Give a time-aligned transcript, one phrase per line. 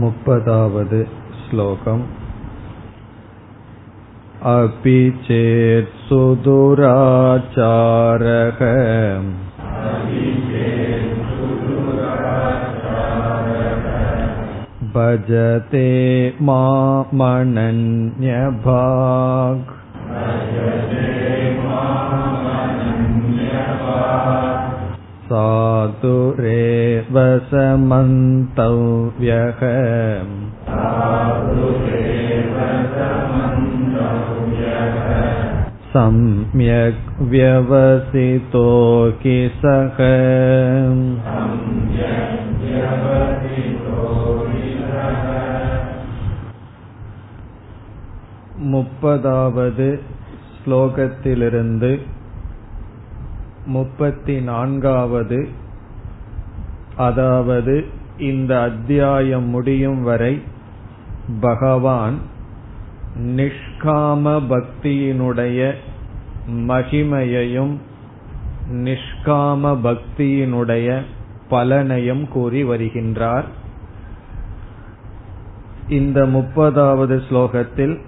[0.00, 0.96] मुपदावद्
[1.42, 2.02] श्लोकम्
[4.52, 7.44] अपि चेत् सुदुराचारः
[14.94, 15.88] भजते
[16.48, 17.34] मामनन्यभाक्
[25.32, 27.16] साधुरेव
[27.50, 29.60] समन्तव्यः
[35.92, 38.64] सम्यक् व्यवसितो
[39.20, 40.00] हि सः
[48.72, 49.88] முப்பதாவது
[50.58, 51.92] ஸ்லோகத்திலிருந்து
[53.65, 55.47] முப்பத்தி நான்காவது
[56.97, 57.85] அதாவது
[58.17, 60.41] இந்த அத்தியாயம் முடியும் வரை
[61.41, 62.17] பகவான்
[63.19, 65.73] நிஷ்காம பக்தியினுடைய
[66.51, 67.77] மகிமையையும்
[68.71, 71.01] நிஷ்காம பக்தியினுடைய
[71.49, 73.43] பலனையும் கூறி வருகின்றார்.
[75.89, 77.99] இந்த முப்பதாவது ஸ்லோகத்தில்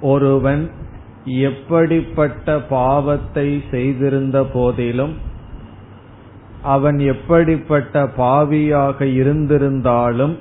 [0.00, 0.70] ஒருவன்
[1.24, 5.32] எப்படிப்பட்ட பாவத்தை செய்திருந்த போதிலும்
[6.62, 10.38] அவன் எப்படிப்பட்ட பாவியாக இருந்திருந்தாலும்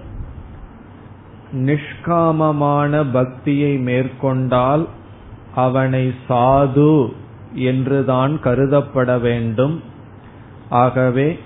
[1.52, 4.88] நிஷ்காமமான பக்தியை மேற்கொண்டால்
[5.56, 7.14] அவனை சாது
[7.54, 9.82] என்றுதான் கருதப்பட வேண்டும்.
[10.70, 11.40] ஆகவே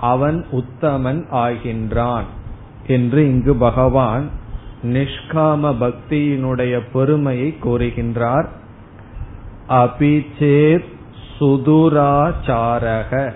[0.00, 2.24] அவன் உத்தமன் ஆகின்றான்
[2.86, 4.28] என்று இங்கு பகவான்
[4.82, 8.48] நிஷ்காம பக்தியினுடைய பெருமையை கூறுகின்றார்.
[9.68, 10.90] அபிச்சேத்
[11.38, 13.32] சுதுராச்சாரக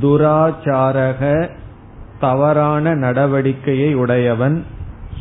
[0.00, 1.50] துராச்சாரக
[2.20, 4.64] தவறான நடவடிக்கையை உடையவன்.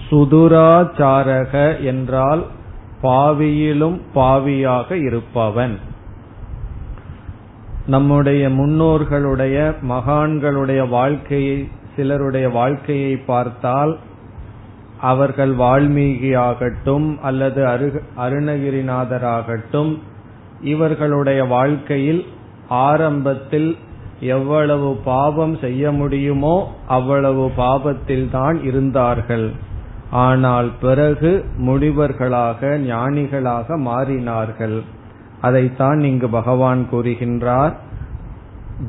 [0.09, 2.45] சுதுராச்சாரக என்றால்
[3.01, 5.79] பாவியிலும் பாவியாக இருப்பவன்.
[7.87, 13.97] நம்முடைய முன்னோர்களுடைய மகான்களுடைய வாழ்க்கையை சிலருடைய வாழ்க்கையை பார்த்தால்
[15.03, 17.87] அவர்கள் வால்மீகியாகட்டும் அல்லது அரு
[18.17, 19.91] அருணகிரிநாதராகட்டும்
[20.63, 22.21] இவர்களுடைய வாழ்க்கையில்
[22.83, 23.71] ஆரம்பத்தில்
[24.19, 26.55] எவ்வளவு பாவம் செய்ய முடியுமோ
[26.87, 29.47] அவ்வளவு பாவத்தில் தான் இருந்தார்கள்.
[30.25, 31.31] ஆனால் பிறகு
[31.67, 34.77] முடிவர்களாக ஞானிகளாக மாறினார்கள்.
[35.41, 37.73] அதைத்தான் இங்கு பகவான் கூறுகின்றார்.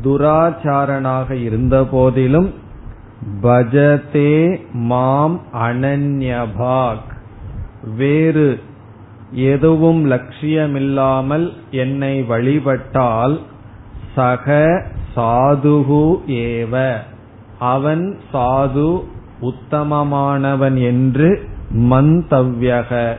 [0.04, 2.50] துராச்சாரனாக இருந்த போதிலும்
[3.42, 7.10] பஜதே மாம் அனன்யபாக்.
[7.96, 8.60] வேறு
[9.30, 13.40] எதுவும் லட்சியமில்லாமல் என்னை வழிபட்டால்
[14.14, 14.82] சக
[15.16, 16.96] சாதுகு ஏவ.
[17.58, 19.02] அவன் சாது
[19.40, 23.16] உத்தமமானவன் என்று மந்தவ்யக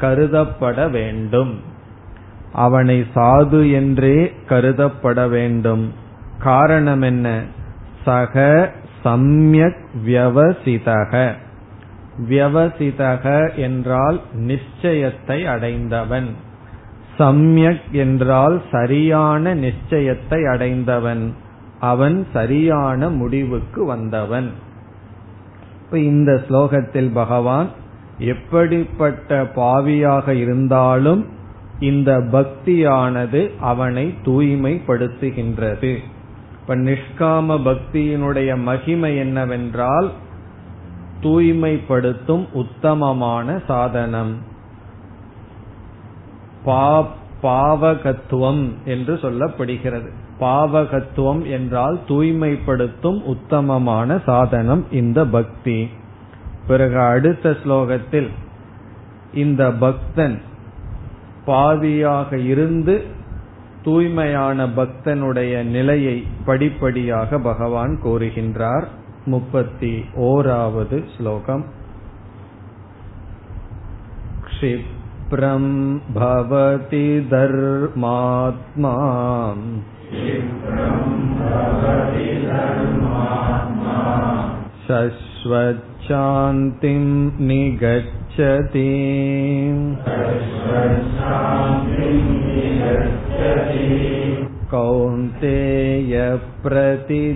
[0.00, 1.60] கருதப்பட வேண்டும்.
[2.52, 5.92] அவனை சாது என்றே கருதப்பட வேண்டும்.
[6.38, 7.42] காரணம் என்ன?
[8.04, 8.72] சக
[9.04, 11.32] சம்யக் வியவசிதக.
[12.28, 16.28] வியவசிதக என்றால் நிச்சயத்தை அடைந்தவன்.
[17.18, 21.34] சம்யக் என்றால் சரியான நிச்சயத்தை அடைந்தவன்.
[21.80, 24.50] அவன் சரியான முடிவுக்கு வந்தவன்.
[25.92, 27.68] இந்த ஸ்லோகத்தில் பகவான்
[28.18, 31.26] எப்படிப்பட்ட பாவியாக இருந்தாலும்
[31.80, 35.98] இந்த பக்தியானது அவனை தூய்மைப்படுத்துகின்றது.
[36.62, 40.10] இப்ப நிஷ்காம பக்தியினுடைய மகிமை என்னவென்றால்
[41.22, 44.36] தூய்மைப்படுத்தும் உத்தமமான சாதனம்.
[47.42, 50.10] பாவகத்துவம் என்று சொல்லப்படுகிறது.
[50.40, 55.88] பாவகத்துவம் என்றால் தூய்மைப்படுத்தும் உத்தமமான சாதனம் இந்த பக்தி.
[56.66, 58.28] பிறகு அடுத்த ஸ்லோகத்தில்
[59.34, 60.42] இந்த பக்தன்
[61.46, 63.20] பாவியாக இருந்து
[63.83, 68.87] தூய்மையான பக்தனுடைய நிலையை படிப்படியாக பகவான் கூறுகின்றார்
[69.25, 71.65] முப்பத்தி ஓராவது ஸ்லோகம்
[74.49, 75.65] क्षिप्रं
[76.13, 78.93] भवति धर्मात्मा
[84.87, 85.77] शश्वच्छान्तिं
[88.31, 88.91] निगच्छति
[94.71, 96.13] कौन्तेय
[96.63, 97.35] प्रतिजानीहि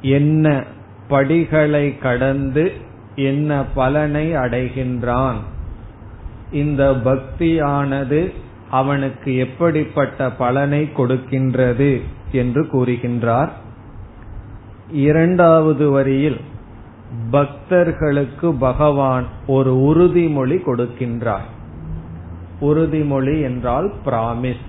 [0.02, 0.64] என்ன
[1.08, 2.72] படிகளை கடந்து
[3.16, 5.40] என்ன பலனை அடைகின்றான்?
[6.52, 8.32] இந்த பக்தியானது
[8.70, 12.02] அவனுக்கு எப்படிப்பட்ட பலனை கொடுக்கின்றது
[12.32, 13.50] என்று கூறுகின்றார்.
[14.92, 16.40] இரண்டாவது வரியில்
[17.32, 21.48] பக்தர்களுக்கு பகவான் ஒரு உறுதிமொழி கொடுக்கின்றார்.
[22.62, 24.66] உறுதிமொழி என்றால் பிராமிஸ்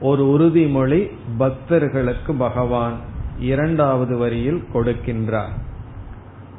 [0.00, 2.92] ஒரு உறுதிமொழி பக்தர்களுக்கு பகவான்
[3.38, 5.54] இரண்டாவது வரியில் கொடுக்கின்றார்.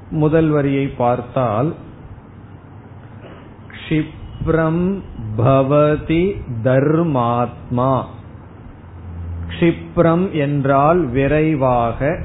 [0.10, 1.74] முதல் வரியை பார்த்தால்
[3.72, 5.02] க்ஷிப்ரம்
[5.38, 8.04] பவதி தர்மாத்மா.
[9.50, 12.20] க்ஷிப்ரம் என்றால் விரைவாக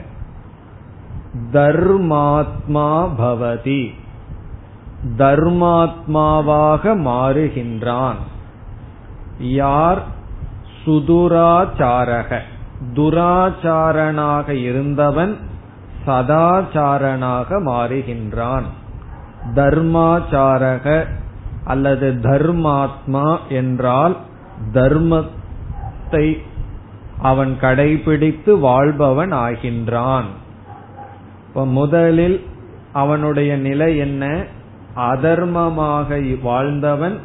[1.52, 3.90] தர்மாத்மா பவதி.
[5.04, 8.14] தர்மாத்மாவாக மாறுகின்றான்.
[9.38, 10.02] யார்?
[10.86, 12.38] சுதுராச்சாரக.
[12.94, 15.36] துராச்சாரனாக இருந்தவன்
[16.06, 18.62] சதாச்சாரனாக மாறுகின்றான்.
[19.54, 21.04] தர்மாச்சாரக
[21.64, 24.16] அல்லது தர்மாத்மா என்றால்
[24.72, 26.38] தர்மத்தை
[27.18, 30.24] அவன் கடைபிடித்து வாழ்பவன் ஆகின்றான்.
[31.48, 32.46] இப்ப முதலில்
[32.92, 34.44] அவனுடைய நிலை என்ன?
[34.96, 37.16] அதர்மமாக வாழ்ந்தவன்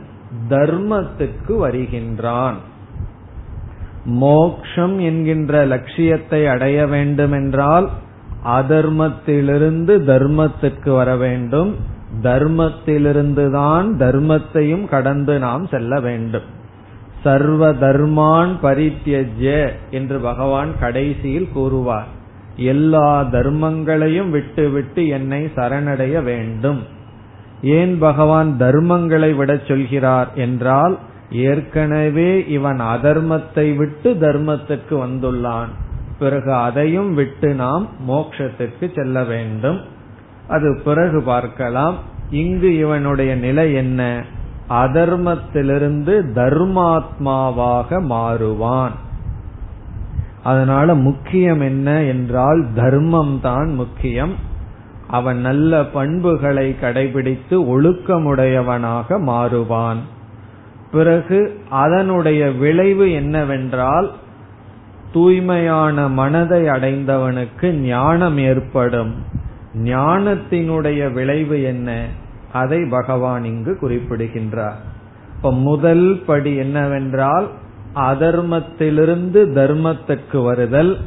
[0.50, 2.56] தர்மத்துக்கு வருகின்றான்.
[4.06, 7.90] மோக்ஷம் என்கின்ற லட்சியத்தை அடைய வேண்டுமென்றால்
[8.46, 11.76] அதர்மத்திலிருந்து தர்மத்திற்கு வர வேண்டும்.
[12.24, 16.54] தர்மத்திலிருந்துதான் தர்மத்தையும் கடந்து நாம் செல்ல வேண்டும்.
[17.24, 22.08] சர்வ தர்மான் பரித்தியஜ என்று பகவான் கடைசியில் கூறுவார்.
[22.56, 26.82] எல்லா தர்மங்களையும் விட்டுவிட்டு என்னை சரணடைய வேண்டும்.
[27.66, 30.98] ஏன் பகவான் தர்மங்களை விடச் சொல்கிறார் என்றால்
[31.32, 35.72] ஏற்கனவே இவன் அதர்மத்தை விட்டு தர்மத்துக்கு வந்துள்ளான்.
[36.20, 39.80] பிறகு அதையும் விட்டு நாம் மோக்ஷத்துக்கு செல்ல வேண்டும்.
[40.48, 41.96] அது பிறகு பார்க்கலாம்.
[42.30, 44.24] இங்கு இவனுடைய நிலை என்ன?
[44.70, 48.96] அதர்மத்திலிருந்து தர்மாத்மாவாக மாறுவான்.
[50.44, 54.36] அதனால முக்கியம் என்ன என்றால் தர்மம் தான் முக்கியம்.
[55.08, 59.98] அவன் நல்ல பண்புகளை கடைபிடித்து ஒழுக்கமுடையவனாக மாறுவான்.
[60.92, 64.12] பிறகு அதனுடைய விளைவு என்னவென்றால்
[65.14, 69.14] தூய்மையான மனதை அடைந்தவனுக்கு ஞானம் ஏற்படும்.
[69.84, 72.06] ஞானத்தினுடைய விளைவு என்ன?
[72.54, 74.78] அதை பகவான் இங்கு குறிப்பிடுகின்றார்.
[75.36, 77.48] இப்ப முதல் படி என்னவென்றால்
[77.96, 80.98] அதர்மத்திலிருந்து தர்மத்துக்கு வருதல்.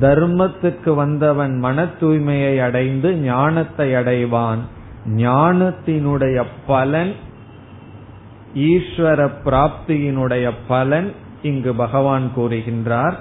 [0.00, 4.58] தர்மத்துக்கு வந்தவன் மன தூய்மையை அடைந்து ஞானத்தை அடைவான்.
[5.06, 7.14] ஞானத்தினுடைய பலன்
[8.54, 11.12] ஈஸ்வர பிராப்தியினுடைய பலன்
[11.42, 13.14] இங்கு பகவான் கூறுகின்றார்.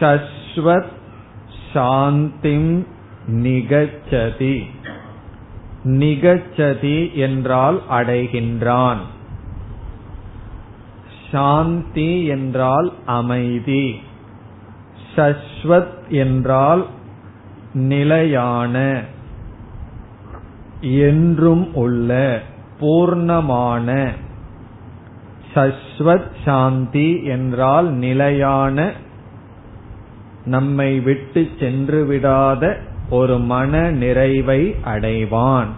[0.00, 0.92] சஸ்வத்
[1.74, 2.86] சாந்திம்
[3.28, 4.62] நிகச்சதி.
[5.84, 8.96] நிகச்சதி என்றால் அடைகின்றான்.
[11.32, 14.00] சாந்தி என்றால் அமைதி.
[15.16, 16.86] சஸ்வத் என்றால்
[17.72, 19.00] நிலையான
[20.80, 22.40] என்றும் உள்ள
[22.80, 24.08] பூர்ணமான.
[25.54, 28.92] சஸ்வத் சாந்தி என்றால் நிலையான
[30.44, 32.76] நம்மை விட்டு சென்று விடாத
[33.10, 35.68] ஒரு மன நிறைவை அடைவான்.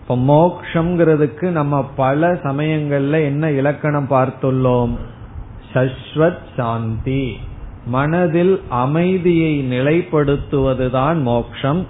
[0.00, 4.96] இப்ப மோக்ஷங்கிறதுக்கு நம்ம பல சமயங்கள்ல என்ன இலக்கணம் பார்த்துள்ளோம்?
[5.74, 7.36] சஸ்வத் சாந்தி.
[7.86, 11.86] மனதில் அமைதியை நிலைப்படுத்துவதுதான் மோக்ஷம்.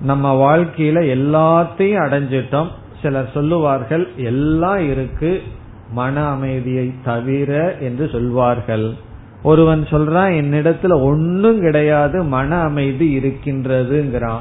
[0.00, 2.66] நம்ம வாழ்க்கையில எல்லாத்தையும் அடைஞ்சிட்டோம்.
[3.02, 5.42] சிலர் சொல்லுவார்கள் எல்லாம் இருக்கு
[5.92, 8.92] மன அமைதியை தவிர என்று சொல்வார்கள்.
[9.42, 14.40] ஒருவன் சொல்றான் என்னிடத்துல ஒன்னும் கிடையாது மன அமைதி இருக்கின்றதுங்கிறான்.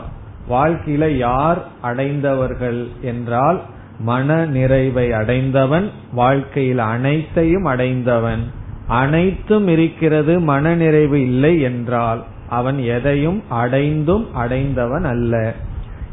[0.50, 3.62] வாழ்க்கையில யார் அடைந்தவர்கள் என்றால்
[4.00, 8.52] மன நிறைவை அடைந்தவன் வாழ்க்கையில் அனைத்தையும் அடைந்தவன்.
[8.88, 15.54] அனைத்தும் இருக்கிறது மன நிறைவு இல்லை என்றால் அவன் எதையும் அடைந்தும் அடைந்தவன் அல்ல.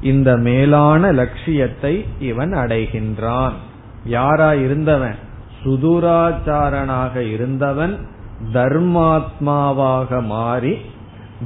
[0.01, 3.53] இந்த மேலான லட்சியத்தை இவன் அடைகின்றான்.
[4.05, 5.15] யாரா இருந்தவன்
[5.65, 7.99] சுதுராச்சாரனாக இருந்தவன்
[8.53, 10.79] தர்மாத்மாவாக மாறி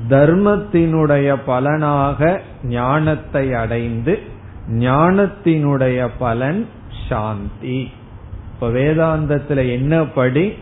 [0.08, 4.27] தர்மத்தினுடைய பலனாக ஞானத்தை அடைந்து
[4.72, 6.66] ஞானத்தினுடைய பலன்
[7.08, 7.90] சாந்தி.
[8.54, 10.52] இப்ப வேதாந்தத்துல என்ன படி?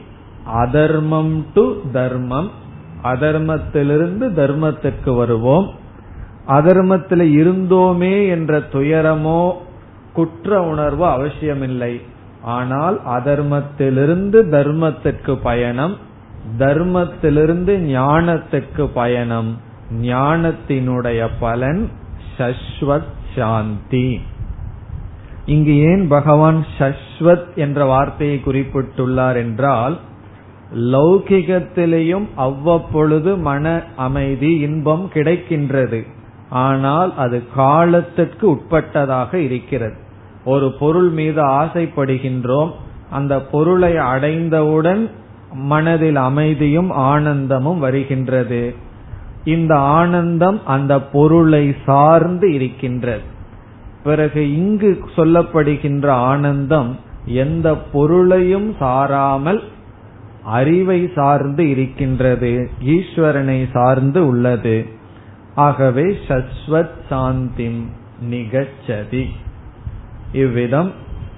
[0.44, 2.50] அதர்மம் டு தர்மம்.
[3.04, 5.70] அதர்மத்திலிருந்து தர்மத்துக்கு வருவோம்.
[6.48, 9.52] அதர்மத்தில் இருந்தோமே என்ற துயரமோ
[10.12, 12.00] குற்ற உணர்வோ அவசியமில்லை.
[12.42, 15.96] ஆனால் அதர்மத்திலிருந்து தர்மத்திற்கு பயணம்
[16.58, 19.60] தர்மத்திலிருந்து ஞானத்துக்கு பயணம்.
[20.02, 21.90] ஞானத்தினுடைய பலன்
[22.38, 24.20] சஸ்வத் சாந்தி.
[25.46, 29.98] இங்கு ஏன் பகவான் சஸ்வத் என்ற வார்த்தையை குறிப்பிட்டுள்ளார் என்றால்
[30.74, 36.06] லௌகிகத்திலேயும் அவ்வப்பொழுது மன அமைதி இன்பம் கிடைக்கின்றது.
[36.50, 39.96] ஆனால் அது காலத்திற்கு உட்பட்டதாக இருக்கிறது.
[40.44, 42.70] ஒரு பொருள் மீது ஆசைப்படுகின்றோம்.
[43.10, 45.10] அந்த பொருளை அடைந்தவுடன்
[45.52, 48.74] மனதில் அமைதியும் ஆனந்தமும் வருகின்றது.
[49.46, 53.26] இந்த ஆனந்தம் அந்த பொருளை சார்ந்து இருக்கின்றது.
[54.04, 59.62] பிறகு இங்கு சொல்லப்படுகின்ற ஆனந்தம் எந்த பொருளையும் சாராமல்
[60.44, 64.76] அறிவை சார்ந்து இருக்கின்றது ஈஸ்வரனை சார்ந்து உள்ளது.
[65.54, 67.80] ஆகவே சஸ்வத் சாந்திம்
[68.30, 69.24] நிகச்சதி.
[70.32, 70.92] இவ்விதம்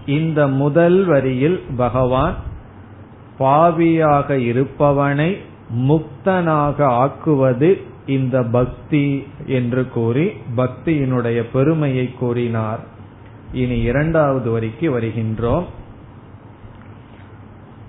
[0.06, 2.34] இந்த முதல் வரியில் பகவான்
[3.38, 5.30] பாவியாக இருப்பவனை
[5.88, 7.70] முக்தனாக ஆக்குவது
[8.08, 12.80] இந்த பக்தி என்று கூறி பக்தியினுடைய பெருமையை கூறினார்.
[13.52, 15.66] இனி இரண்டாவது வரிக்கு வருகின்றோம்.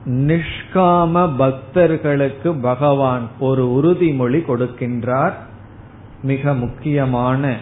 [0.05, 5.33] நிஷ்காம பக்தர்களுக்கு பகவான் ஒரு உறுதிமொழி கொடுக்கின்றார்.
[6.23, 7.57] மிக முக்கியமான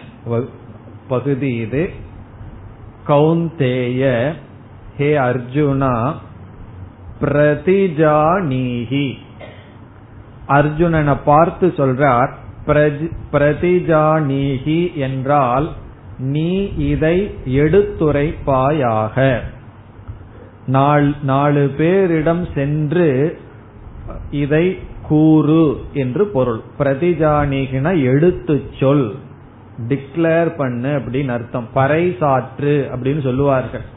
[1.08, 1.90] பகுதி இது.
[3.06, 4.32] கௌந்தேய
[4.96, 5.94] ஹே அர்ஜுனா
[7.20, 9.06] பிரதிஜானீகி
[10.48, 12.32] அர்ஜுனனை பார்த்து சொல்றார்
[13.32, 15.68] பிரதிஜானீகி என்றால்
[16.18, 19.38] நீ இதை எடுத்துரைப்பாயாக.
[21.22, 23.38] நாலு பேரிடம் சென்று
[24.30, 26.60] இதை கூறு என்று பொருள்.
[26.78, 29.14] பிரதிஜானிகின எடுத்து சொல்.
[29.88, 31.68] டிக்ளேர் பண்ணு அப்படின்னு அர்த்தம்.
[31.74, 33.96] பறைசாற்று அப்படின்னு சொல்லுவார்கள்.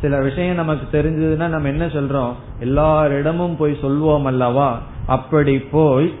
[0.00, 2.32] சில விஷயம் நமக்கு தெரிஞ்சதுன்னா நம்ம என்ன சொல்றோம்?
[2.60, 4.82] எல்லாரிடமும் போய் சொல்வோம் அல்லவா?
[5.06, 6.14] அப்படி போய்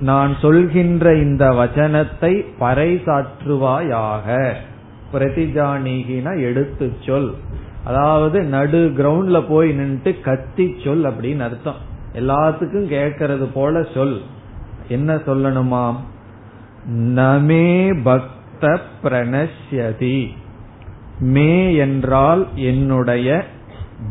[0.00, 4.52] நான் சொல்கின்ற இந்த வச்சனத்தை பறைசாற்றுவாயாக.
[5.12, 7.34] பிரதிஜானிகின எடுத்து சொல்.
[7.84, 11.74] அதாவது நடு கிரவுண்ட்ல போய் நின்று கத்தி சொல் அப்படின்னு அர்த்தம்.
[12.14, 14.20] எல்லாத்துக்கும் கேட்கறது போல சொல்.
[14.88, 15.96] என்ன சொல்லணுமாம்
[16.92, 20.28] நமே பக்த பிரணஷ்யதி.
[21.18, 23.44] மே என்றால் என்னுடைய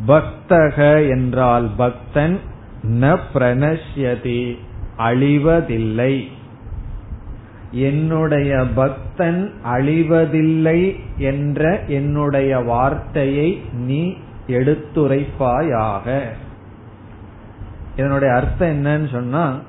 [0.08, 2.40] பக்தக என்றால் பக்தன்
[2.84, 4.58] ந பிரணஷ்யதி.
[4.98, 6.28] அழிவதில்லை.
[7.72, 14.14] என்னுடைய பக்தன் அழிவதில்லை என்ற என்னுடைய வார்த்தையை நீ
[14.48, 16.22] எடுத்துரைப்பாயாக.
[17.98, 19.60] இதனுடைய அர்த்தம் என்னன்னு சொன்னா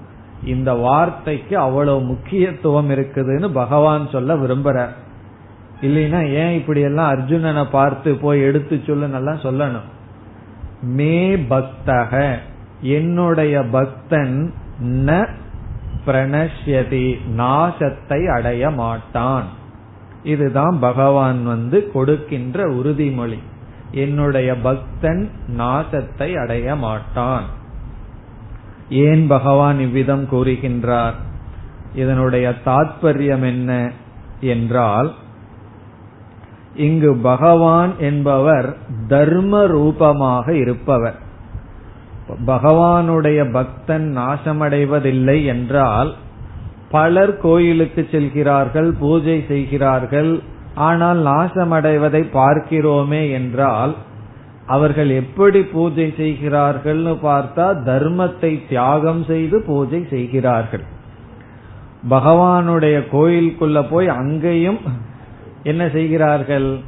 [0.44, 4.92] இந்த வார்த்தைக்கு அவ்வளவு முக்கியத்துவம் இருக்குதுன்னு பகவான் சொல்ல விரும்புறார்
[5.82, 9.92] இல்லைன்னா ஏன் இப்படி எல்லாம் அர்ஜுனனை பார்த்து போய் எடுத்து சொல்லுன்னு சொல்லணும்?
[10.82, 12.34] மே பக்தக.
[12.80, 15.28] என்னுடைய பக்தன் ந
[16.06, 19.44] பிரணஷ்யதி நாசத்தை அடைய மாட்டான்.
[20.22, 23.38] இதுதான் பகவான் வந்து கொடுக்கின்ற உறுதிமொழி.
[23.90, 27.42] என்னுடைய பக்தன் நாசத்தை அடைய மாட்டான்.
[28.88, 31.12] ஏன் பகவான் இவ்விதம் கூறுகின்றார்?
[31.94, 33.90] இதனுடைய தாத்பரியம் என்ன
[34.40, 35.14] என்றால்
[36.74, 38.76] இங்கு பகவான் என்பவர்
[39.08, 41.23] தர்ம ரூபமாக இருப்பவர்.
[42.46, 46.14] பகவானுடைய பக்தன் நாசமடைவதில்லை என்றால்
[46.90, 50.40] பலர் கோயிலுக்கு செல்கிறார்கள் பூஜை செய்கிறார்கள்
[50.74, 53.94] ஆனால் நாசமடைவதை பார்க்கிறோமே என்றால்
[54.66, 60.84] அவர்கள் எப்படி பூஜை செய்கிறார்கள்னு பார்த்தா தர்மத்தை தியாகம் செய்து பூஜை செய்கிறார்கள்.
[62.08, 64.80] பகவானுடைய கோயிலுக்குள்ள போய் அங்கேயும்
[65.62, 66.80] என்ன செய்கிறார்கள்?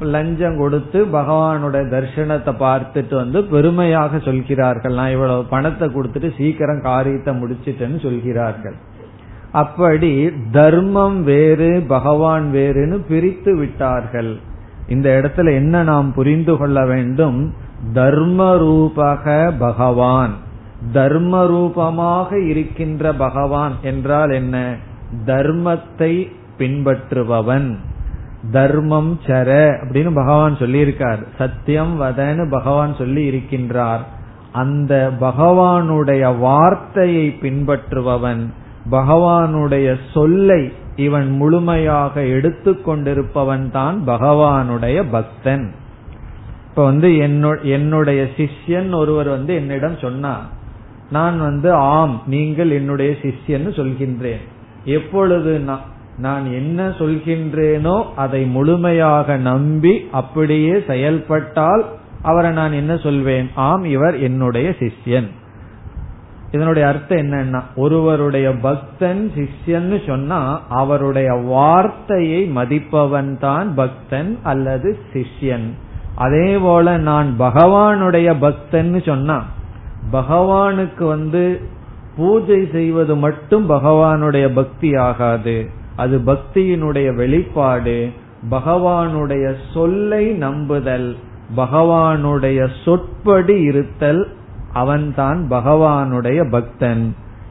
[0.00, 4.94] லஞ்சம் கொடுத்து பகவானுடைய தர்சனத்தை பார்த்துட்டு வந்து பெருமையாக சொல்கிறார்கள்.
[4.94, 8.74] நான் இவ்வளவு பணத்தை கொடுத்துட்டு சீக்கிரம் காரியத்தை முடிச்சிட்டேன்னு சொல்கிறார்கள்.
[9.52, 14.38] அப்படி தர்மம் வேறு பகவான் வேறுன்னு பிரித்து விட்டார்கள்.
[14.88, 17.54] இந்த இடத்துல என்ன நாம் புரிந்து கொள்ள வேண்டும்?
[17.92, 20.34] தர்ம ரூபக பகவான்.
[20.92, 24.74] தர்ம ரூபமாக இருக்கின்ற பகவான் என்றால் என்ன?
[25.26, 26.28] தர்மத்தை
[26.58, 27.76] பின்பற்றுபவன்.
[28.52, 29.48] தர்மம் சர
[29.82, 31.22] அப்படின்னு பகவான் சொல்லியிருக்கார்.
[31.38, 34.04] சத்தியம் வதன்னு பகவான் சொல்லி இருக்கின்றார்
[34.52, 38.42] அந்த பகவானுடைய வார்த்தையை பின்பற்றுபவன்
[38.90, 45.66] பகவானுடைய சொல்லை இவன் முழுமையாக எடுத்துக்கொண்டிருப்பவன் தான் பகவானுடைய பக்தன்.
[46.68, 47.08] இப்ப வந்து
[47.62, 50.46] என்னுடைய சிஷ்யன் ஒருவர் வந்து என்னிடம் சொன்னார்
[51.10, 54.44] நான் வந்து ஆம் நீங்கள் என்னுடைய சிஷ்யன்னு சொல்கின்றேன்.
[54.84, 55.52] எப்பொழுது
[56.20, 61.84] நான் என்ன சொல்கின்றேனோ அதை முழுமையாக நம்பி அப்படியே செயல்பட்டால்
[62.22, 63.46] அவரை நான் என்ன சொல்வேன்?
[63.54, 65.28] ஆம் இவர் என்னுடைய சிஷ்யன்.
[66.50, 75.68] இதனுடைய அர்த்தம் என்னன்னா ஒருவருடைய பக்தன் சிஷ்யன்னு சொன்னா அவருடைய வார்த்தையை மதிப்பவன் தான் பக்தன் அல்லது சிஷ்யன்.
[76.14, 79.38] அதே போல நான் பகவானுடைய பக்தன்னு சொன்னா
[80.12, 81.44] பகவானுக்கு வந்து
[82.16, 85.58] பூஜை செய்வது மட்டும் பகவானுடைய பக்தி ஆகாது.
[86.00, 87.98] அது பக்தியினுடைய வெளிப்பாடு
[88.50, 91.08] பகவானுடைய சொல்லை நம்புதல்
[91.56, 94.22] பகவானுடைய சொற்படி இருத்தல்
[94.72, 97.04] அவன்தான் பகவானுடைய பக்தன்.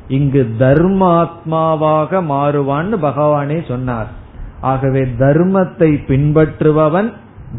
[0.07, 4.09] இங்கு தர்மாத்மாவாக மாறுவான்னு பகவானே சொன்னார்.
[4.61, 7.09] ஆகவே தர்மத்தை பின்பற்றுபவன்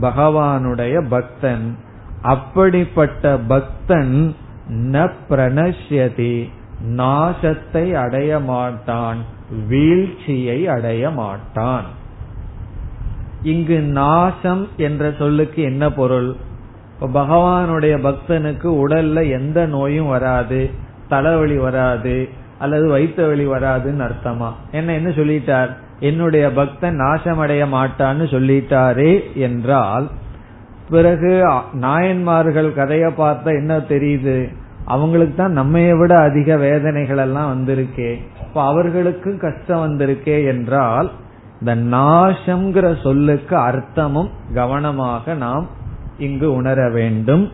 [0.00, 1.66] பகவானுடைய பக்தன்.
[2.22, 4.16] அப்படிப்பட்ட பக்தன்
[4.92, 6.34] ந பிரணஷ்யதி
[6.96, 9.20] நாசத்தை அடைய மாட்டான்.
[9.68, 11.84] வீழ்ச்சியை அடைய மாட்டான்.
[13.42, 16.36] இங்கு நாசம் என்ற சொல்லுக்கு என்ன பொருள்?
[17.00, 20.70] பகவானுடைய பக்தனுக்கு உடல்ல எந்த நோயும் வராது
[21.08, 22.28] தலைவலி வராது
[22.58, 24.52] அல்லது வயிற்று வலி வராதுன்னு அர்த்தமா?
[24.72, 25.68] என்ன என்ன சொல்லிட்டார்?
[26.00, 30.10] என்னுடைய பக்தன் நாசமடைய மாட்டான்னு சொல்லிட்டாரே என்றால்
[30.90, 34.52] பிறகு நாயன்மார்கள் கதையை பார்த்தா என்ன தெரியுது?
[34.90, 38.10] அவங்களுக்கு தான் நம்மைய விட அதிக வேதனைகள் எல்லாம் வந்திருக்கே.
[38.42, 41.08] இப்ப அவர்களுக்கும் கஷ்டம் வந்திருக்கே என்றால்
[41.60, 45.66] இந்த நாசம்ங்கிற சொல்லுக்கு அர்த்தமும் கவனமாக நாம்
[46.18, 47.44] இங்கு உணர வேண்டும்.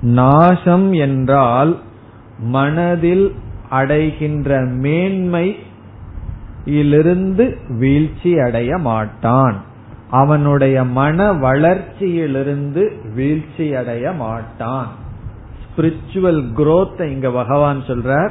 [0.00, 1.72] நாசம் என்றால்
[2.38, 3.26] மனதில்
[3.70, 5.46] அடைகின்ற மேன்மை
[6.64, 7.44] இலிருந்து
[7.78, 9.56] வீழ்ச்சி அடைய மாட்டான்.
[10.10, 14.90] அவனுடைய மன வளர்ச்சியிலிருந்து வீழ்ச்சி அடைய மாட்டான்.
[15.78, 18.30] ஸ்பிரிச்சுவல் குரோத்தை இங்க பகவான் சொல்றார்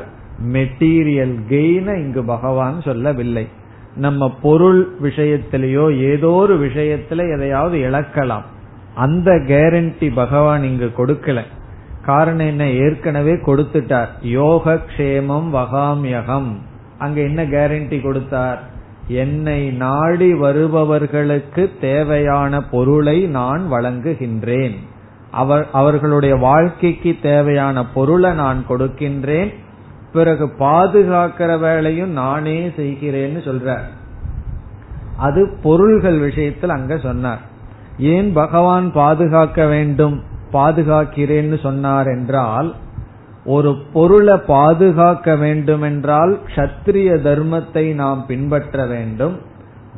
[0.51, 3.47] மெட்டீரியல் கெய்னை இங்கு பகவான் சொல்லவில்லை.
[3.95, 8.41] நம்ம பொருள் விஷயத்திலேயோ ஏதோ ஒரு விஷயத்துல எதையாவது இழக்கலாம்.
[8.95, 11.41] அந்த கேரண்டி பகவான் இங்கு கொடுக்கல.
[12.05, 12.69] காரணம் என்ன?
[12.69, 14.07] ஏற்கனவே கொடுத்துட்டார்.
[14.21, 16.55] யோக கஷேமம் வகாமியகம்.
[16.97, 18.63] அங்க என்ன கேரண்டி கொடுத்தார்?
[19.07, 24.75] என்னை நாடி வருபவர்களுக்கு தேவையான பொருளை நான் வழங்குகின்றேன்.
[25.31, 29.53] அவர் அவர்களுடைய வாழ்க்கைக்கு தேவையான பொருளை நான் கொடுக்கின்றேன்.
[30.13, 33.77] பிறகு பாதுகாக்கிற வேலையும் நானே செய்கிறேன்னு சொல்ற
[35.17, 37.39] அது பொருள்கள் விஷயத்தில் அங்க சொன்னார்.
[37.97, 42.75] ஏன் பகவான் பாதுகாக்க வேண்டும் பாதுகாக்கிறேன்னு சொன்னார் என்றால்
[43.45, 49.37] ஒரு பொருளை பாதுகாக்க வேண்டுமென்றால் க்ஷத்திரிய தர்மத்தை நாம் பின்பற்ற வேண்டும்.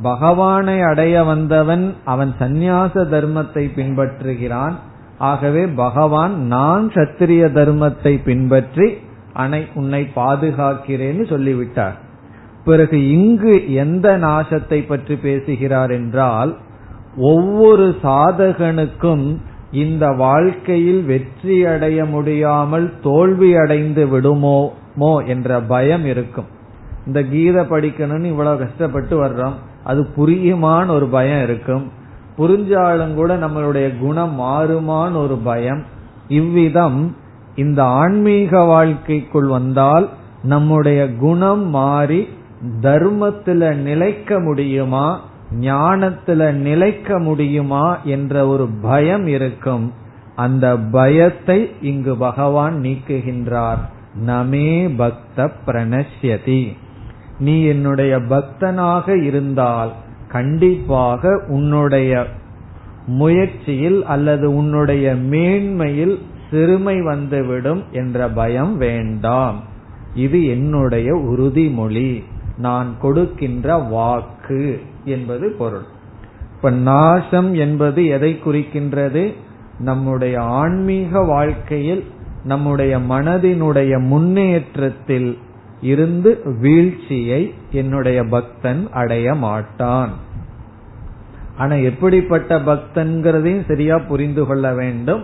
[0.02, 4.76] பகவானை அடைய வந்தவன் அவன் சந்நியாச தர்மத்தை பின்பற்றுகிறான்.
[5.20, 8.88] ஆகவே பகவான் நான் சத்திரிய தர்மத்தை பின்பற்றி
[9.34, 11.98] அனை உன்னை பாதுகாக்கிறேன்னு சொல்லிவிட்டார்.
[12.64, 16.52] பிறகு இங்கு எந்த நாசத்தை பற்றி பேசுகிறார் என்றால்
[17.16, 19.26] ஒவ்வொரு சாதகனுக்கும்
[19.72, 24.60] இந்த வாழ்க்கையில் வெற்றி அடைய முடியாமல் தோல்வி அடைந்து விடுமோ
[24.98, 26.50] மோ என்ற பயம் இருக்கும்.
[27.06, 29.58] இந்த கீதை படிக்கணும்னு இவ்வளவு கஷ்டப்பட்டு வர்றோம்.
[29.84, 31.86] அது புரியுமான்னு ஒரு பயம் இருக்கும்.
[32.40, 35.84] புரிஞ்சாலும் கூட நம்மளுடைய குணம் மாறுமான்னு ஒரு பயம்.
[36.28, 37.16] இவ்விதம்
[37.56, 40.10] இந்த ஆன்மீக வாழ்க்கைக்குள் வந்தால்
[40.44, 42.28] நம்முடைய குணம் மாறி
[42.82, 45.22] தர்மத்துல நிலைக்க முடியுமா
[45.60, 49.94] ஞானத்துல நிலைக்க முடியுமா என்ற ஒரு பயம் இருக்கும்.
[50.36, 53.82] அந்த பயத்தை இங்கு பகவான் நீக்குகின்றார்.
[54.26, 56.78] நமே பக்த பிரணஷ்யதி.
[57.40, 59.92] நீ என்னுடைய பக்தனாக இருந்தால்
[60.32, 62.26] கண்டிப்பாக உன்னுடைய
[63.06, 66.20] முயற்சியில் அல்லது உன்னுடைய மேன்மையில்
[66.52, 69.64] சிறுமை வந்துவிடும் என்ற பயம் வேண்டாம்.
[70.16, 72.24] இது என்னுடைய உறுதிமொழி.
[72.58, 75.86] நான் கொடுக்கின்ற வாக்கு என்பது பொருள்.
[76.56, 79.34] இப்ப நாசம் என்பது எதை குறிக்கின்றது?
[79.80, 82.04] நம்முடைய ஆன்மீக வாழ்க்கையில்
[82.44, 85.38] நம்முடைய மனதினுடைய முன்னேற்றத்தில்
[85.82, 90.10] இருந்து வீழ்ச்சியை என்னுடைய பக்தன் அடைய மாட்டான்.
[91.58, 95.24] ஆனா எப்படிப்பட்ட பக்தன்கிறதையும் சரியா புரிந்து கொள்ள வேண்டும்.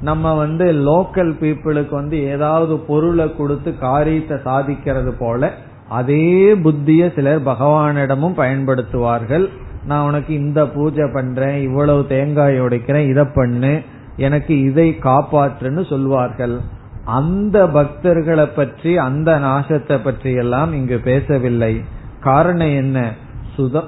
[0.00, 5.52] நம்ம வந்து லோக்கல் பீப்புளுக்கு வந்து ஏதாவது பொருளை கொடுத்து காரியத்தை சாதிக்கிறது போல
[5.88, 9.48] அதே புத்திய சிலர் பகவானிடமும் பயன்படுத்துவார்கள்.
[9.86, 13.80] நான் உனக்கு இந்த பூஜை பண்றேன் இவ்வளவு தேங்காய் உடைக்கிறேன் இதை பண்ணு
[14.16, 16.60] எனக்கு இதை காப்பாற்றுன்னு சொல்வார்கள்.
[17.04, 21.80] அந்த பக்தர்களை பற்றி அந்த நாசத்தை பற்றி எல்லாம் இங்கு பேசவில்லை.
[22.20, 23.12] காரணம் என்ன?
[23.56, 23.84] சுத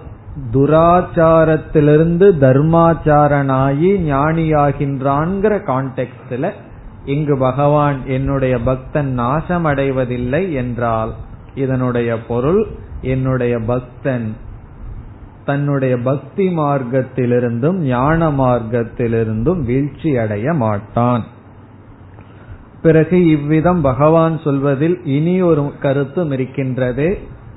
[0.52, 6.50] துராச்சாரத்திலிருந்து தர்மாச்சாரனாகி ஞானியாகின்றான்கிற கான்டெக்ட்ல
[7.04, 11.12] இங்கு பகவான் என்னுடைய பக்தன் நாசம் அடைவதில்லை என்றால்
[11.54, 12.66] இதனுடைய பொருள்
[13.00, 14.36] என்னுடைய பக்தன்
[15.44, 21.24] தன்னுடைய பக்தி மார்க்கத்திலிருந்தும் ஞான மார்க்கத்திலிருந்தும் வீழ்ச்சி அடைய மாட்டான்.
[22.84, 27.06] பிறகு இவ்விதம் பகவான் சொல்வதில் இனி ஒரு கருத்தும் இருக்கின்றது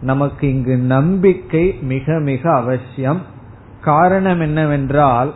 [0.02, 3.22] நமக்கு இங்கு நம்பிக்கை மிக மிக அவசியம்.
[3.82, 5.32] காரணம் என்னவென்றால்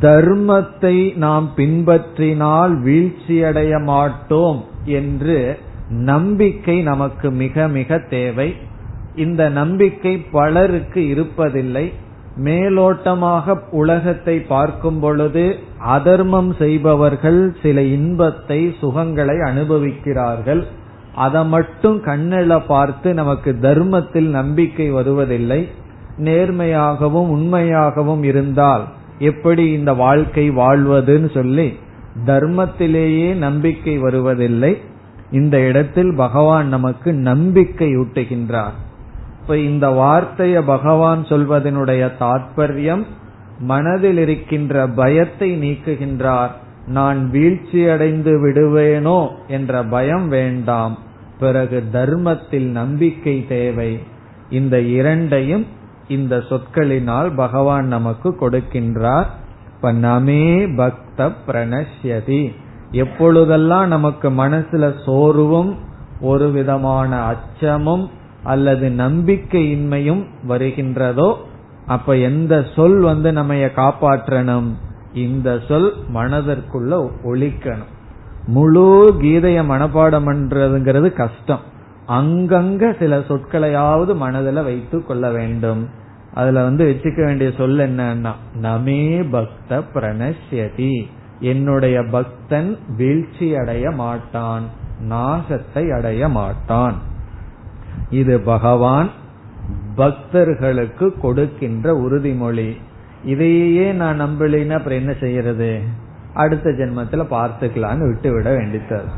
[0.00, 5.38] தர்மத்தை நாம் பின்பற்றினால் வீழ்ச்சியடைய மாட்டோம் என்று
[5.88, 8.48] நம்பிக்கை நமக்கு மிக மிக தேவை.
[9.16, 11.86] இந்த நம்பிக்கை பலருக்கு இருப்பதில்லை.
[12.42, 20.62] மேலோட்டமாக உலகத்தை பார்க்கும் பொழுது அதர்மம் செய்பவர்கள் சில இன்பத்தை சுகங்களை அனுபவிக்கிறார்கள்.
[21.14, 25.68] அதை மட்டும் கண்ணில பார்த்து நமக்கு தர்மத்தில் நம்பிக்கை வருவதில்லை.
[26.18, 28.84] நேர்மையாகவும் உண்மையாகவும் இருந்தால்
[29.18, 31.78] எப்படி இந்த வாழ்க்கை வாழ்வதுன்னு சொல்லி
[32.26, 34.78] தர்மத்திலேயே நம்பிக்கை வருவதில்லை.
[35.30, 38.74] இந்த இடத்தில் பகவான் நமக்கு நம்பிக்கை ஊட்டுகின்றார்.
[39.44, 43.04] இப்ப இந்த வார்த்தைய பகவான் சொல்வதனுடைய தாற்பயம்
[43.58, 46.50] மனதில் இருக்கின்ற பயத்தை நீக்குகின்றார்.
[46.86, 50.98] நான் வீழ்ச்சியடைந்து விடுவேனோ என்ற பயம் வேண்டாம்.
[51.38, 53.98] பிறகு தர்மத்தில் நம்பிக்கை தேவை.
[54.50, 55.66] இந்த இரண்டையும்
[56.08, 59.26] இந்த சொற்களினால் பகவான் நமக்கு கொடுக்கின்றார்.
[59.74, 62.54] இப்ப நமே பக்த பிரணஷ்யதி.
[62.90, 65.78] எப்பொழுதெல்லாம் நமக்கு மனசுல சோர்வும்
[66.20, 71.34] ஒரு விதமான அச்சமும் அல்லது நம்பிக்கையின்மையும் வருகின்றதோ
[71.86, 74.70] அப்ப எந்த சொல் வந்து நம்ம காப்பாற்றணும்?
[75.14, 77.92] இந்த சொல் மனதிற்குள்ள ஒழிக்கணும்.
[78.46, 81.60] முழு கீதைய மனப்பாடம் பண்றதுங்கிறது கஷ்டம்.
[82.08, 85.88] அங்கங்க சில சொற்களையாவது மனதில் வைத்து கொள்ள வேண்டும்.
[86.34, 91.06] அதுல வந்து வச்சுக்க வேண்டிய சொல் என்னன்னா நமே பக்த பிரணஷ்யதி.
[91.40, 94.62] என்னுடைய பக்தன் வீழ்ச்சி அடைய மாட்டான்
[95.08, 96.94] நாசத்தை அடைய மாட்டான்.
[98.10, 99.10] இது பகவான்
[99.94, 102.76] பக்தர்களுக்கு கொடுக்கின்ற உறுதிமொழி.
[103.24, 105.80] இதையே நான் நம்பலினா அப்புறம் என்ன செய்யறது?
[106.34, 109.10] அடுத்த ஜென்மத்துல பார்த்துக்கலான்னு விட்டு விட வேண்டித்தது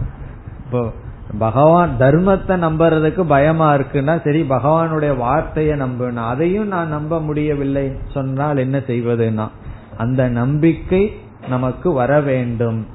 [0.64, 0.92] இப்போ
[1.38, 8.78] பகவான் தர்மத்தை நம்புறதுக்கு பயமா இருக்குன்னா சரி பகவானுடைய வார்த்தையை நம்பணும் அதையும் நான் நம்ப முடியவில்லை சொன்னால் என்ன
[8.78, 9.48] செய்வதுன்னா
[9.96, 11.16] அந்த நம்பிக்கை
[11.48, 12.86] நமக்கு வர வேண்டும்.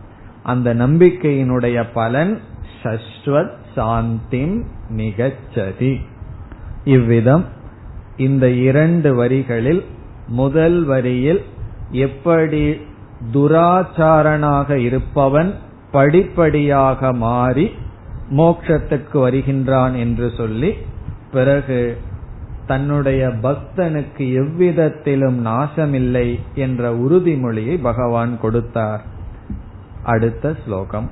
[0.43, 2.39] அந்த நம்பிக்கையினுடைய பலன்
[2.83, 4.63] சஸ்வத் சாந்திம்
[4.97, 6.01] நிகச்சதி.
[6.83, 7.45] இவ்விதம்
[8.17, 9.85] இந்த இரண்டு வரிகளில்
[10.27, 11.43] முதல் வரியில்
[11.91, 12.77] எப்படி
[13.33, 15.55] துராச்சாரனாக இருப்பவன்
[15.91, 17.71] படிப்படியாக மாறி
[18.29, 20.73] மோட்சத்துக்கு வருகின்றான் என்று சொல்லி
[21.31, 21.97] பிறகு
[22.67, 29.03] தன்னுடைய பக்தனுக்கு எவ்விதத்திலும் நாசமில்லை என்ற உறுதிமொழியை பகவான் கொடுத்தார்.
[30.03, 31.09] அடுத்த ஸ்லோகம்.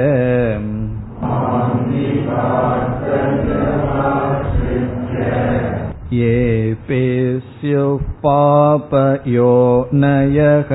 [6.14, 7.00] ये पे
[7.40, 9.54] स्युः पापयो
[9.94, 10.74] नयः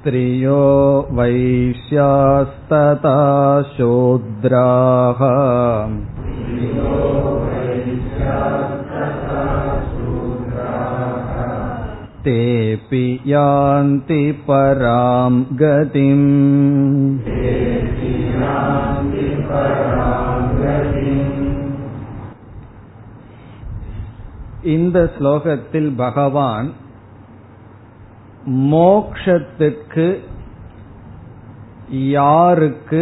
[0.00, 0.58] स्त्रियो
[1.12, 3.16] वैश्यास्तता
[3.76, 5.22] शूद्राः
[12.23, 16.29] तेऽपि यान्ति परां गतिम्
[24.75, 26.69] இந்த ஸ்லோகத்தில் பகவான்
[28.71, 30.07] மோக்ஷத்துக்கு
[32.09, 33.01] யாருக்கு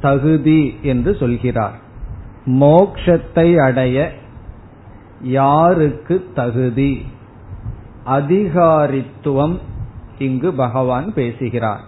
[0.00, 1.76] தகுதி என்று சொல்கிறார்
[2.62, 3.96] மோக்ஷத்தை அடைய
[5.36, 6.92] யாருக்கு தகுதி
[8.07, 9.57] அதிகாரித்துவம்
[10.17, 11.81] இங்கு பகவான் பேசுகிறார்.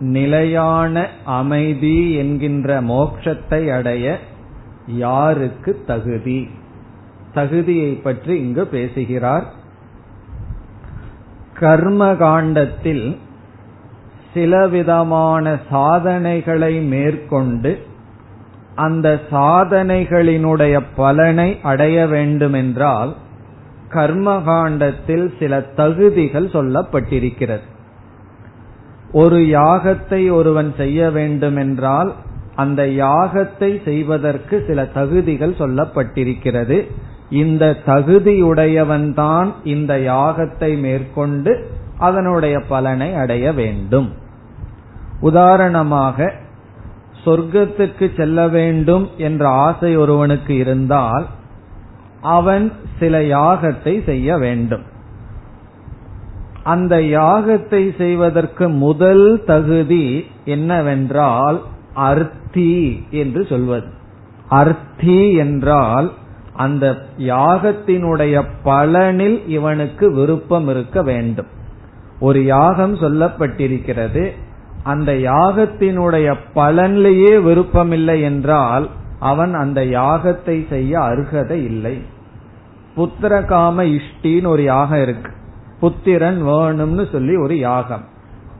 [0.00, 4.18] நிலையான அமைதி என்கின்ற மோட்சத்தை அடைய
[4.86, 6.48] யாருக்கு தகுதி?
[7.34, 9.52] தகுதியை பற்றி இங்கு பேசுகிறார்.
[11.54, 13.18] கர்ம காண்டத்தில்
[14.34, 17.86] சிலவிதமான சாதனைகளை மேற்கொண்டு
[18.74, 23.14] அந்த சாதனைகளினுடைய பலனை அடைய வேண்டுமென்றால்
[23.90, 27.66] கர்மகாண்டத்தில் சில தகுதிகள் சொல்லப்பட்டிருக்கிறது.
[29.12, 32.14] ஒரு யாகத்தை ஒருவன் செய்ய வேண்டுமென்றால்
[32.54, 36.90] அந்த யாகத்தை செய்வதற்கு சில தகுதிகள் சொல்லப்பட்டிருக்கிறது.
[37.30, 44.12] இந்த தகுதியுடையவன்தான் இந்த யாகத்தை மேற்கொண்டு அதனுடைய பலனை அடைய வேண்டும்.
[45.20, 46.32] உதாரணமாக
[47.24, 51.26] சொர்க்கத்துக்கு செல்ல வேண்டும் என்ற ஆசை ஒருவனுக்கு இருந்தால்
[52.20, 54.82] அவன் சில யாகத்தை செய்ய வேண்டும்.
[56.62, 61.62] அந்த யாகத்தை செய்வதற்கு முதல் தகுதி என்னவென்றால்
[61.94, 63.86] அர்த்தி என்று சொல்வது.
[64.48, 66.12] அர்த்தி என்றால்
[66.54, 71.46] அந்த யாகத்தினுடைய பலனில் இவனுக்கு விருப்பம் இருக்க வேண்டும்.
[72.20, 74.30] ஒரு யாகம் சொல்லப்பட்டிருக்கிறது.
[74.82, 78.88] அந்த யாகத்தினுடைய பலன்லேயே விருப்பமில்லை என்றால்
[79.20, 82.02] அவன் அந்த யாகத்தை செய்ய அருகதை இல்லை.
[82.96, 85.32] புத்திரகாம இஷ்டின்னு ஒரு யாகம் இருக்கு.
[85.80, 88.04] புத்திரன் வேணும்னு சொல்லி ஒரு யாகம்.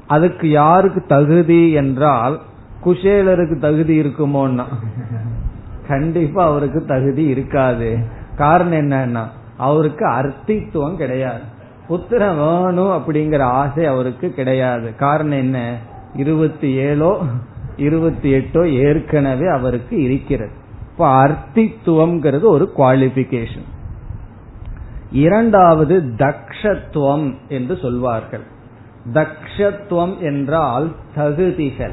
[0.06, 2.40] அதுக்கு யாருக்கு தகுதி என்றால்
[2.84, 4.64] குஷேலருக்கு தகுதி இருக்குமோன்னா?
[5.88, 7.98] கண்டிப்பா அவருக்கு தகுதி இருக்காது.
[8.36, 9.24] காரணம் என்னன்னா
[9.56, 11.40] அவருக்கு அர்த்தித்துவம் கிடையாது.
[11.88, 14.94] புத்திரன் வேணும் அப்படிங்கிற ஆசை அவருக்கு கிடையாது.
[14.94, 15.76] காரணம் என்ன?
[16.14, 17.20] இருபத்தி ஏழோ
[17.78, 20.50] இருபத்தி எட்டோ ஏற்கனவே அவருக்கு இருக்கிறது.
[20.92, 23.66] இப்ப அர்த்தித்துவம்ங்கிறது ஒரு குவாலிபிகேஷன்
[25.12, 28.40] இரண்டாவது தக்ஷத்துவம் என்று சொல்வார்கள்.
[29.12, 31.92] தக்ஷத்துவம் என்றால் தகுதிகள்.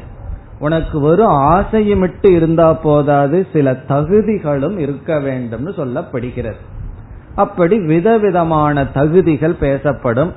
[0.60, 6.62] உனக்கு வெறும் ஆசையுமிட்டு இருந்தா போதாது சில தகுதிகளும் இருக்க வேண்டும்னு சொல்லப்படுகிறது.
[7.36, 10.34] அப்படி விதவிதமான தகுதிகள் பேசப்படும்.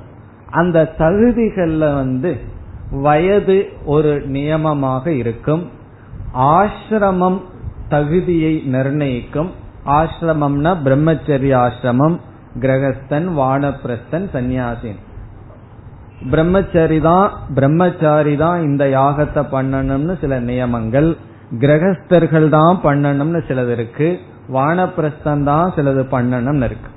[0.51, 2.57] அந்த தகுதிகள்ல வந்து
[2.91, 5.71] வயது ஒரு நியமமாக இருக்கும்.
[6.35, 7.41] ஆசிரமம்
[7.89, 9.51] தகுதியை நிர்ணயிக்கும்.
[9.99, 12.17] ஆசிரமம்னா பிரம்மச்சரிய ஆசிரமம்
[12.61, 14.99] கிரகஸ்தன் வானப்பிரஸ்தன் சந்நியாசின்.
[16.31, 21.17] பிரம்மச்சரி தான் பிரம்மச்சாரி தான் இந்த யாகத்தை பண்ணணும்னு சில நியமங்கள்.
[21.59, 24.21] கிரகஸ்தர்கள் தான் பண்ணணும்னு சிலது இருக்கு.
[24.53, 26.91] வானப்பிரஸ்தன் தான் சிலது பண்ணணும்னு இருக்கு.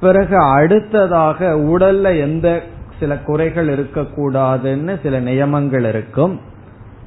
[0.00, 1.38] பிறகு அடுத்ததாக
[1.72, 2.62] உடல்ல எந்த
[3.00, 6.40] சில குறைகள் இருக்கக்கூடாதுன்னு சில நியமங்கள் இருக்கும்.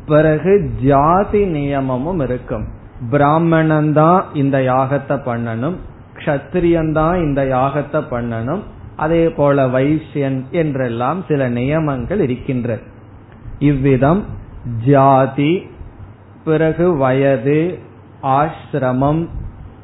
[0.05, 2.67] பிறகு ஜாதி நியமமும் இருக்கும்.
[3.09, 5.75] பிராமணன் தான் இந்த யாகத்தை பண்ணணும்.
[6.13, 8.61] கஷத்திரியன்தான் இந்த யாகத்தை பண்ணணும்.
[8.95, 12.81] அதே போல வைசியன் என்றெல்லாம் சில நியமங்கள் இருக்கின்றது
[13.59, 14.25] இவ்விதம்
[14.85, 15.67] ஜாதி
[16.45, 17.79] பிறகு வயது
[18.23, 19.27] ஆசிரமம்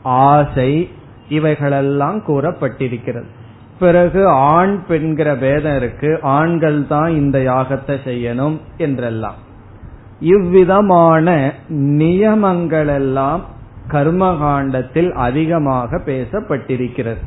[0.04, 0.89] ஆசை
[1.30, 3.26] இவைகளெல்லாம் கூறப்பட்டிருக்கிறது.
[3.80, 9.40] பிறகு ஆண் பெண்கிற பேதம் இருக்கு ஆண்கள் தான் இந்த யாகத்தை செய்யணும் என்றெல்லாம்.
[10.20, 11.54] இவ்விதமான
[12.02, 13.42] நியமங்கள் எல்லாம்
[13.88, 17.24] கர்மகாண்டத்தில் அதிகமாக பேசப்பட்டிருக்கிறது.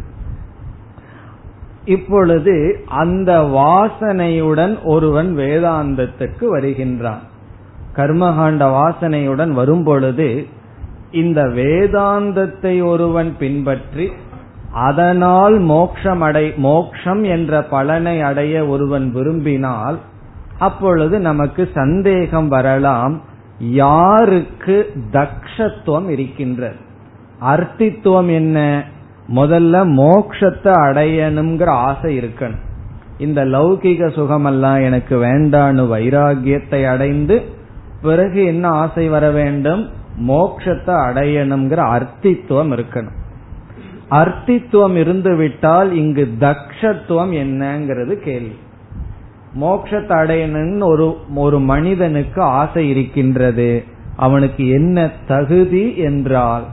[1.85, 2.55] இப்பொழுது
[3.03, 7.23] அந்த வாசனையுடன் ஒருவன் வேதாந்தத்துக்கு வருகின்றான்.
[7.97, 10.29] கர்மகாண்ட வாசனையுடன் வரும்பொழுது
[11.11, 14.07] இந்த வேதாந்தத்தை ஒருவன் பின்பற்றி
[14.73, 19.99] அதனால் மோக்ஷம் அடை மோக்ஷம் என்ற பலனை அடைய ஒருவன் விரும்பினால்
[20.59, 23.21] அப்பொழுது நமக்கு சந்தேகம் வரலாம்
[23.59, 26.75] யாருக்கு தக்ஷத்துவம் இருக்கின்றது?
[27.41, 28.85] அர்த்தித்துவம் என்ன?
[29.35, 32.67] முதல்ல மோக்ஷத்தை அடையணுங்கிற ஆசை இருக்கணும்.
[33.19, 37.43] இந்த லௌகிக சுகமெல்லாம் எனக்கு வேண்டான்னு வைராகியத்தை அடைந்து
[38.03, 39.91] பிறகு என்ன ஆசை வர வேண்டும்?
[40.29, 43.17] மோக்ஷத்தை அடையணுங்கிற அர்த்தித்துவம் இருக்கணும்.
[44.11, 48.59] அர்த்தித்துவம் இருந்துவிட்டால் இங்கு தக்ஷத்துவம் என்னங்கிறது கேள்வி.
[49.61, 53.85] மோட்சத்தை அடையணும்னு ஒரு ஒரு மனிதனுக்கு ஆசை இருக்கின்றது.
[54.17, 56.65] அவனுக்கு என்ன தகுதி என்றால்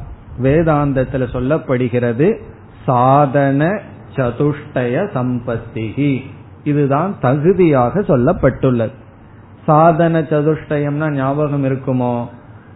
[0.43, 2.39] வேதாந்தத்தில் சொல்லப்படுகிறது
[2.85, 3.79] சாதன
[4.15, 6.21] சதுஷ்டய சம்பத்திகி.
[6.63, 8.91] இதுதான் தகுதியாக சொல்லப்பட்டுள்ளது.
[9.65, 12.27] சாதன சதுஷ்டயம்னா ஞாபகம் இருக்குமோ?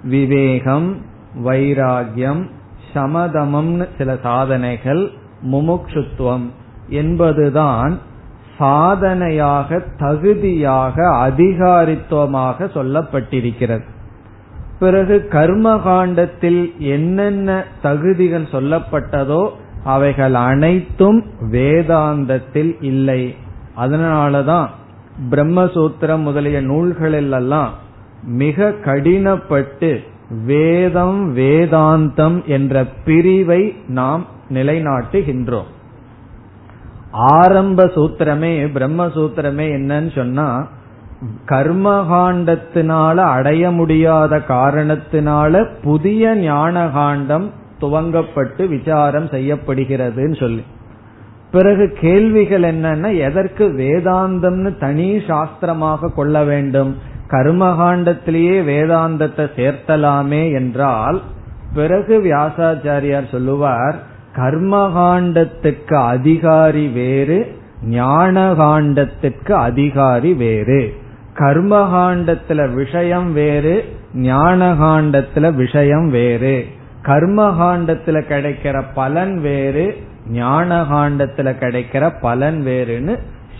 [0.03, 0.97] விவேகம்
[1.45, 2.49] வைராகியம்
[2.93, 5.09] சமதமம்னு சில சாதனைகள்
[5.51, 6.47] முமுட்சுத்துவம்
[6.89, 7.97] என்பதுதான்
[8.57, 13.83] சாதனையாக தகுதியாக அதிகாரித்துவமாக சொல்லப்பட்டிருக்கிறது.
[14.79, 19.49] பிறகு கர்ம காண்டத்தில் என்னென்ன தகுதிகள் சொல்லப்பட்டதோ
[19.83, 23.35] அவைகள் அனைத்தும் வேதாந்தத்தில் இல்லை.
[23.77, 24.67] அதனாலதான்
[25.31, 27.69] பிரம்மசூத்திரம் முதலிய நூல்களிலெல்லாம்
[28.23, 35.69] மிக கடினப்பட்டு வேதம் வேதாந்தம் என்ற பிரிவை நாம் நிலைநாட்டுகின்றோம்.
[37.11, 40.67] ஆரம்ப சூத்திரமே பிரம்மசூத்திரமே என்னன்னு சொன்னா
[41.45, 50.63] கர்மகாண்டத்தினால அடைய முடியாத காரணத்தினால புதிய ஞான காண்டம் துவங்கப்பட்டு விசாரம் செய்யப்படுகிறதுன்னு சொல்லி.
[51.51, 56.95] பிறகு கேள்விகள் என்னன்னா எதற்கு வேதாந்தம்னு தனி சாஸ்திரமாக கொள்ள வேண்டும்?
[57.31, 61.21] கர்மகாண்டத்திலேயே வேதாந்தத்தை சேர்த்தலாமே என்றால்
[61.73, 63.95] பிறகு வியாசாச்சாரியார் சொல்லுவார்
[64.35, 70.93] கர்மகாண்டத்துக்கு அதிகாரி வேறு ஞான காண்டத்துக்கு அதிகாரி வேறு.
[71.33, 76.65] கர்மகாண்டத்துல விஷயம் வேறு ஞான காண்டத்துல விஷயம் வேறு.
[77.03, 79.97] கர்மகாண்டத்துல கிடைக்கிற பலன் வேறு
[80.29, 83.17] ஞான காண்டத்துல கிடைக்கிற பலன் வேறுன்னு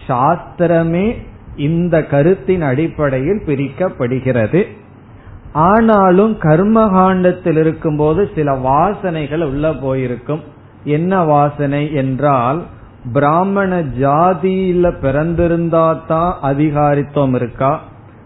[0.07, 1.07] சாஸ்திரமே
[1.55, 4.63] இந்த கருத்தின் அடிப்படையில் பிரிக்கப்படுகிறது.
[5.53, 10.43] ஆனாலும் கர்மகாண்டத்தில் இருக்கும்போது சில வாசனைகள் உள்ள போயிருக்கும்.
[10.83, 12.63] என்ன வாசனை என்றால்
[13.13, 17.81] பிராமண ஜாதியில பிறந்திருந்தா தான் அதிகாரித்துவம் இருக்கா?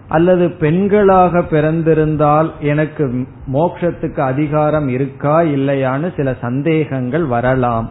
[0.08, 7.90] அல்லது பெண்களாக பிறந்திருந்தால் எனக்கு மோட்சத்துக்கு அதிகாரம் இருக்கா இல்லையான்னு சில சந்தேகங்கள் வரலாம்.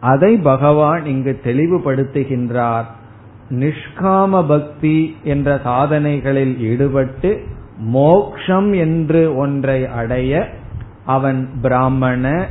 [0.00, 2.84] அதை பகவான் இங்கு தெளிவுபடுத்துகின்றார்.
[3.50, 7.42] நிஷ்காம பக்தி என்ற சாதனைகளில் ஈடுபட்டு
[7.78, 10.48] மோக்ஷம் என்று ஒன்றை அடைய
[11.06, 12.46] அவன் பிராமண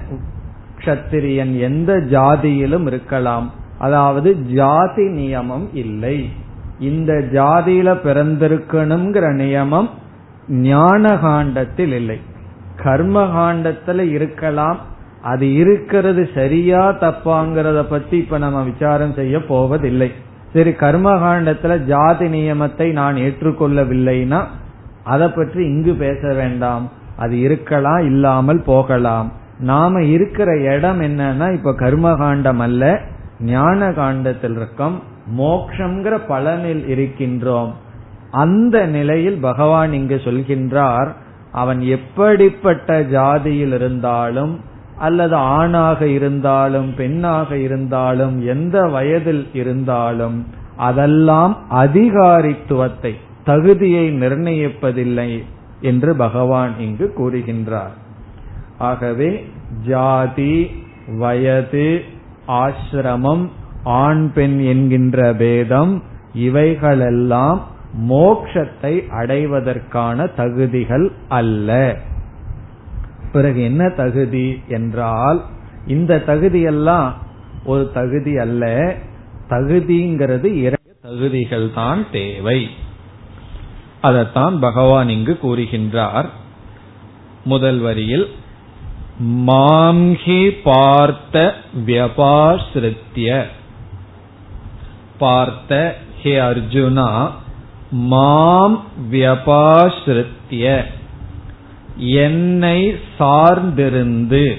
[0.85, 3.51] கத்திரியன் எந்த ஜாதியிலும் இருக்கலாம்.
[3.77, 6.29] அதாவது ஜாதி நியமம் இல்லை.
[6.79, 9.89] இந்த ஜாதியில பிறந்திருக்கணுங்கிற நியமம்
[10.47, 12.19] ஞான காண்டத்தில் இல்லை.
[12.83, 14.79] கர்ம காண்டத்துல இருக்கலாம்.
[15.21, 20.11] அது இருக்கிறது சரியா தப்பாங்கிறத பத்தி இப்ப நம்ம விசாரம் செய்ய போவதில்லை.
[20.53, 24.39] சரி கர்மகாண்டத்துல ஜாதி நியமத்தை நான் ஏற்றுக்கொள்ளவில்லைன்னா
[25.03, 26.91] அதை பற்றி இங்கு பேச வேண்டாம்.
[27.17, 29.31] அது இருக்கலாம் இல்லாமல் போகலாம்.
[29.59, 32.99] நாம இருக்கிற இடம் என்னன்னா இப்ப கர்மகாண்டம் அல்ல
[33.39, 35.01] ஞான காண்டத்தில் இருக்கோம்.
[35.37, 37.71] மோக்ஷங்கிற பலனில் இருக்கின்றோம்.
[38.31, 41.11] அந்த நிலையில் பகவான் இங்கு சொல்கின்றார்
[41.51, 44.59] அவன் எப்படிப்பட்ட ஜாதியில் இருந்தாலும்
[44.99, 50.37] அல்லது ஆணாக இருந்தாலும் பெண்ணாக இருந்தாலும் எந்த வயதில் இருந்தாலும்
[50.77, 55.29] அதெல்லாம் அதிகாரித்துவத்தை தகுதியை நிர்ணயிப்பதில்லை
[55.81, 57.95] என்று பகவான் இங்கு கூறுகின்றார்.
[58.77, 59.29] ஆகவே
[59.87, 60.55] ஜாதி
[61.17, 62.01] வயது
[62.47, 63.45] ஆசிரமம்
[63.83, 65.93] ஆண் பெண் என்கின்ற பேதம்
[66.33, 67.59] இவைகளெல்லாம்
[68.09, 71.69] மோக்ஷத்தை அடைவதற்கான தகுதிகள் அல்ல.
[73.31, 75.45] பிறகு என்ன தகுதி என்றால்
[75.87, 77.13] இந்த தகுதியெல்லாம்
[77.65, 78.95] ஒரு தகுதி அல்ல.
[79.49, 82.69] தகுதிங்கிறது இரண்டு தகுதிகள் தான் தேவை.
[84.01, 86.29] அதைத்தான் பகவான் இங்கு கூறுகின்றார்.
[87.43, 88.27] முதல் வரியில்
[89.47, 91.53] மாம்ஹி பார்த்த
[91.85, 93.45] வியபாசிருத்திய
[95.17, 97.29] பார்த்த ஹே அர்ஜுனா
[97.91, 100.83] மாம் வியபாசிருத்திய
[101.99, 104.57] என்னை சார்ந்திருந்து.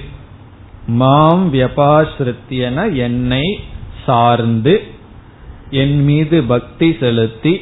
[0.87, 3.59] மாம் வியபாசிருத்தியன என்னை
[4.05, 4.81] சார்ந்து.
[5.69, 7.61] என் மீது பக்தி செலுத்தி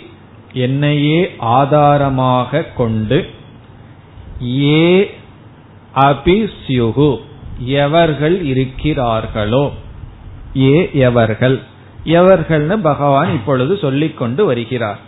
[0.53, 3.29] என்னையே ஆதாரமாக கொண்டு.
[4.61, 5.11] ஏ
[5.95, 7.19] அபிஸ்யுகு
[7.65, 9.71] எவர்கள் இருக்கிறார்களோ.
[10.57, 11.59] ஏ எவர்கள்
[12.05, 14.99] எவர்கள்னு பகவான் இப்பொழுது சொல்லிக் கொண்டு வருகிறார்.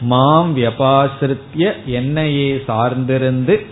[0.00, 3.66] மாம் வியபாசிருத்திய என்னையே சார்ந்திருந்து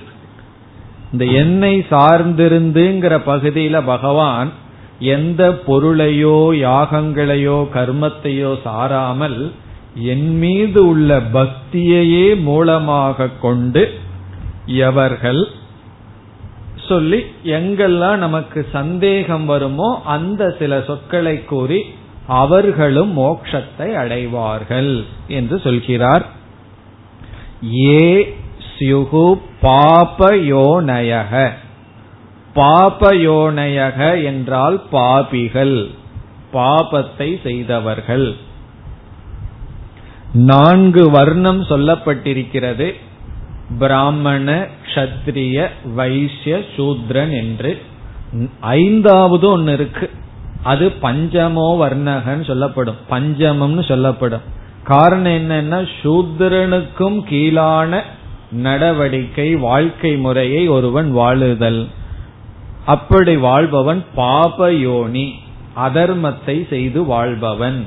[1.12, 4.50] இந்த எண்ணெய் சார்ந்திருந்துங்கிற பகுதியில பகவான்
[4.98, 9.52] எந்த பொருளையோ யாகங்களையோ கர்மத்தையோ சாராமல்
[9.94, 13.82] என் மீது உள்ள பக்தியையே மூலமாக கொண்டு
[14.66, 15.48] எவர்கள்
[16.88, 21.80] சொல்லி எங்கெல்லாம் நமக்கு சந்தேகம் வருமோ அந்த சில சொற்களை கூறி
[22.26, 26.26] அவர்களும் மோட்சத்தை அடைவார்கள் என்று சொல்கிறார்.
[27.76, 28.34] ஏ
[28.80, 31.50] ஸ்யுகு பாபயோனயக.
[32.54, 35.90] பாபயோனயக என்றால் பாபிகள்
[36.52, 38.36] பாபத்தை செய்தவர்கள்.
[40.32, 42.92] நான்கு வர்ணம் சொல்லப்பட்டிருக்கிறது.
[43.78, 47.82] பிராமண கஷத்திரிய வைசிய சூத்ரன் என்று.
[48.60, 50.10] ஐந்தாவது ஒன்னு இருக்கு.
[50.62, 52.96] அது பஞ்சமோ வர்ணகன்னு சொல்லப்படும்.
[53.10, 54.40] பஞ்சமம்னு சொல்லப்படும்.
[54.84, 58.04] காரணம் என்னன்னா சூத்ரனுக்கும் கீழான
[58.50, 61.88] நடவடிக்கை வாழ்க்கை முறையை ஒருவன் வாழுதல்.
[62.84, 65.30] அப்படி வாழ்பவன் பாபயோனி
[65.76, 67.86] அதர்மத்தை செய்து வாழ்பவன்.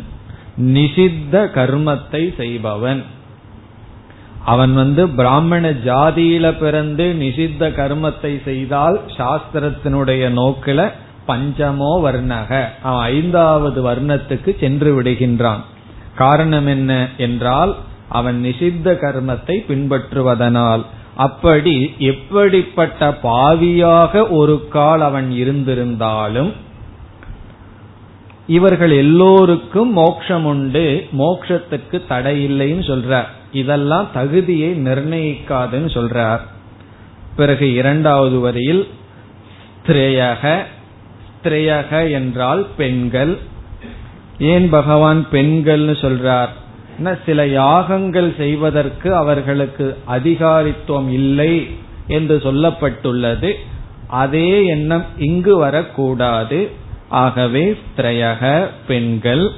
[0.61, 3.03] நிஷித்த கர்மத்தை செய்பவன்.
[4.45, 10.91] அவன் வந்து பிராமண ஜாதியில பிறந்து நிஷித்த கர்மத்தை செய்தால் சாஸ்திரத்தினுடைய நோக்கில
[11.27, 12.65] பஞ்சமோ வர்ணக.
[12.83, 15.63] அவன் ஐந்தாவது வர்ணத்துக்கு சென்று விடுகின்றான்.
[16.15, 17.75] காரணம் என்ன என்றால்
[18.19, 20.83] அவன் நிஷித்த கர்மத்தை பின்பற்றுவதனால்.
[21.15, 21.75] அப்படி
[22.11, 26.51] எப்படிப்பட்ட பாவியாக ஒரு கால் அவன் இருந்திருந்தாலும்
[28.47, 30.85] இவர்கள் எல்லோருக்கும் மோட்சம் உண்டு
[31.19, 33.29] மோட்சத்துக்கு தடை இல்லைன்னு சொல்றார்.
[33.51, 36.43] இதெல்லாம் தகுதியை நிர்ணயிக்காதுன்னு சொல்றார்.
[37.35, 38.83] பிறகு இரண்டாவது வரியில்
[39.77, 40.51] ஸ்திரேயக
[41.35, 43.33] ஸ்திரேயக என்றால் பெண்கள்.
[44.51, 46.53] ஏன் பகவான் பெண்கள்னு சொல்றார்?
[47.25, 51.67] சில யாகங்கள் செய்வதற்கு அவர்களுக்கு அதிகாரித்துவம் இல்லை
[52.07, 53.53] என்று சொல்லப்பட்டுள்ளது.
[54.07, 56.71] அதே எண்ணம் இங்கு வரக்கூடாது.
[57.09, 59.51] ஆகவே திரையக பெண்கள்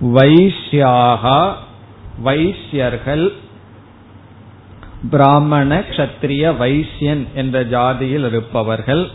[0.00, 1.52] வைஷ்யாகா
[2.22, 3.32] வைஷ்யர்கள்
[5.10, 9.08] பிராமண கஷத்திரிய வைசியன் என்ற ஜாதியில் இருப்பவர்கள்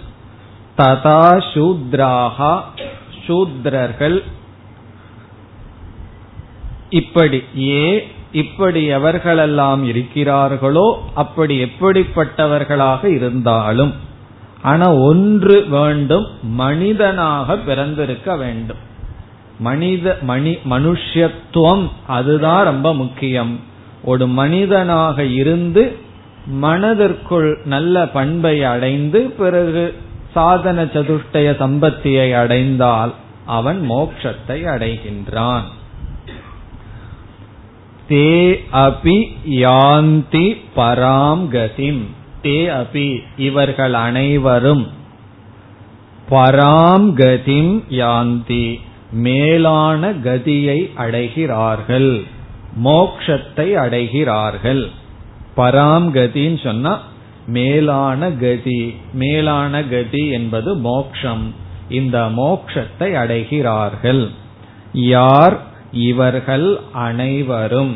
[0.77, 2.61] ததா சூத்ராகா
[3.27, 4.23] சூத்ரர்கள்
[6.89, 13.93] இப்படி ஏ இப்படி எவர்களெல்லாம் இருக்கிறார்களோ அப்படி எப்படிப்பட்டவர்களாக இருந்தாலும்
[14.61, 18.77] ஆனா ஒன்று வேண்டும் மனிதனாக பிறந்திருக்க வேண்டும்.
[19.59, 23.59] மனித மணி மனுஷத்துவம் அதுதான் ரொம்ப முக்கியம்.
[24.03, 25.97] ஒரு மனிதனாக இருந்து
[26.47, 29.95] மனதிற்குள் நல்ல பண்பை அடைந்து பிறகு
[30.33, 33.13] சாதன சதுஷ்டய சம்பத்தியை அடைந்தால்
[33.45, 35.61] அவன் மோட்சத்தை அடைகின்றான்.
[38.09, 39.17] தே அபி
[39.49, 42.03] யாந்தி பராம் கதிம்.
[42.43, 44.87] தே அபி இவர்கள் அனைவரும்
[46.29, 48.79] பராம் கதிம் யாந்தி
[49.11, 52.23] மேலான கதியை அடைகிறார்கள்
[52.83, 54.89] மோக்ஷத்தை அடைகிறார்கள்.
[55.57, 57.01] பராம் கதின்னு சொன்னா
[57.47, 61.53] மேலான கதி மேலான கதி என்பது மோக்ஷம்.
[61.89, 64.29] இந்த மோக்ஷத்தை அடைகிறார்கள்.
[64.93, 65.73] யார்?
[65.91, 67.95] இவர்கள் அனைவரும்.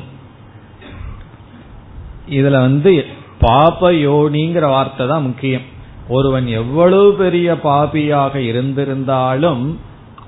[2.29, 3.05] இதுல வந்து
[3.39, 5.61] பாப யோனிங்கிற வார்த்தை தான் முக்கியம்.
[6.07, 9.77] ஒருவன் எவ்வளவு பெரிய பாபியாக இருந்திருந்தாலும்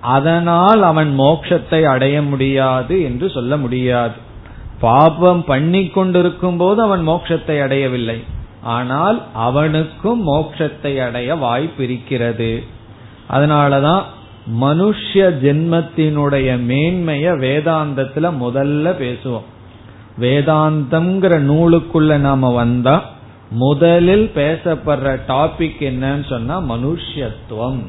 [0.02, 4.14] அதனால் அவன் மோட்சத்தை அடைய முடியாது என்று சொல்ல முடியாது.
[4.80, 8.24] பாபம் பண்ணி கொண்டிருக்கும் போது அவன் மோட்சத்தை அடையவில்லை.
[8.64, 12.64] ஆனால் அவனுக்கும் மோட்சத்தை அடைய வாய்ப்பு இருக்கிறது.
[13.30, 14.04] அதனாலதான்
[14.62, 19.48] மனுஷ ஜென்மத்தினுடைய மேன்மைய வேதாந்தத்துல முதல்ல பேசுவோம்.
[20.20, 23.10] வேதாந்தம்ங்கிற நூலுக்குள்ள நாம வந்தா
[23.50, 27.80] முதலில் பேசப்படுற டாபிக் என்னன்னு சொன்னா மனுஷத்துவம்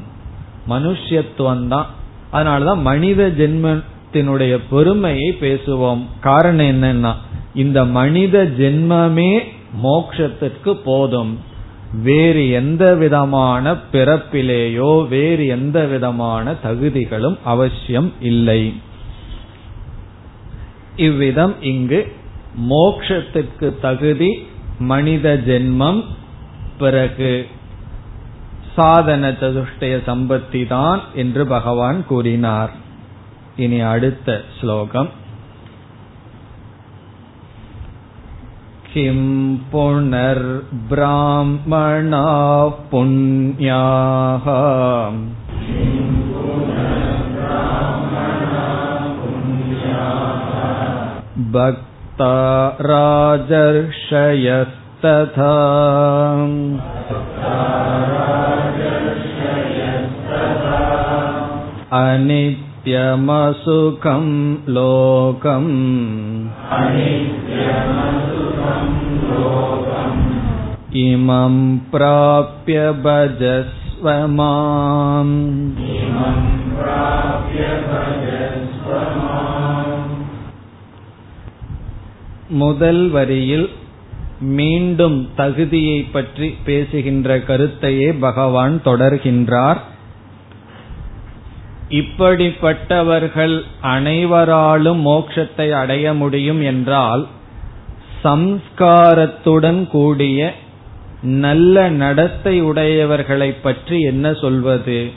[0.69, 1.85] மனுஷத்துவம் தான்
[2.33, 6.01] அதனாலதான் மனித ஜென்மத்தினுடைய பெருமையை பேசுவோம்.
[6.19, 7.13] காரணம் என்னன்னா
[7.53, 9.39] இந்த மனித ஜென்மமே
[9.83, 11.39] மோக்ஷத்திற்கு போதும்.
[12.01, 18.73] வேறு எந்த விதமான பிறப்பிலேயோ வேறு எந்த விதமான தகுதிகளும் அவசியம் இல்லை.
[20.95, 22.11] இவ்விதம் இங்கு
[22.69, 24.47] மோக்ஷத்திற்கு தகுதி
[24.79, 26.03] மனித ஜென்மம்
[26.77, 27.47] பிறகு
[28.75, 32.71] சாதன சதுஷ்டய சம்பத்தி தான் என்று பகவான் கூறினார்.
[33.57, 35.09] இனி அடுத்த ஸ்லோகம்.
[38.92, 39.18] किं
[39.72, 40.22] पुनर्ब्राह्मणा
[42.90, 44.46] पुण्याः
[51.56, 52.30] भक्ता
[52.90, 55.52] राजर्षयस्तथा
[61.98, 64.24] अनित्यमसुखं
[64.74, 65.70] लोकम्
[71.00, 71.56] इमं
[71.90, 75.34] प्राप्य भजस्व माम्
[82.58, 83.66] முதல் வரியில்
[84.54, 89.80] மீண்டும் தகுதியை பற்றி பேசுகின்ற கருத்தையே பகவான் தொடர்கின்றார்
[91.98, 93.56] இப்படிப்பட்டவர்கள்
[93.92, 97.22] அனைவராலும் மோட்சத்தை அடைய முடியும் என்றால்
[98.23, 100.53] சம்ஸ்காரத்துடன் கூடிய
[101.21, 105.11] நல்ல நடத்தை உடையவர்களை பற்றி என்ன சொல்வது?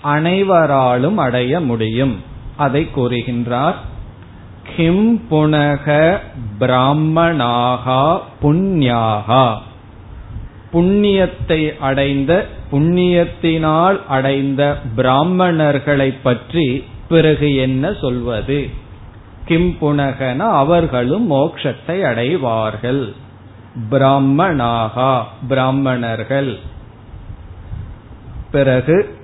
[0.00, 2.20] அனைவராலும் அடைய முடியும்.
[2.56, 3.74] அதை கூறுகின்றார்.
[4.76, 6.18] கிம் புனக
[6.60, 9.58] பிராமணாகா புண்ணியாகா.
[10.72, 18.82] புண்ணியத்தை அடைந்த புண்ணியத்தினால் அடைந்த பிராமணர்களை பற்றி பிறகு என்ன சொல்வது?
[19.44, 23.12] கிம் புனகன அவர்களும் மோட்சத்தை அடைவார்கள்.
[23.90, 26.58] பிராமணாகா பிராமணர்கள்.
[28.50, 29.18] பிறகு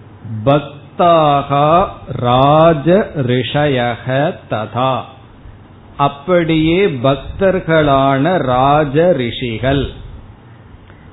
[0.45, 5.01] பக்தாகா ராஜ ரிஷயக ததா.
[5.97, 9.91] அப்படியே பக்தர்களான ராஜ ரிஷிகள்.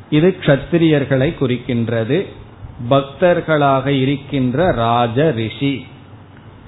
[0.10, 2.26] இது கத்திரியர்களை குறிக்கின்றது.
[2.90, 5.88] பக்தர்களாக இருக்கின்ற ராஜ ரிஷி.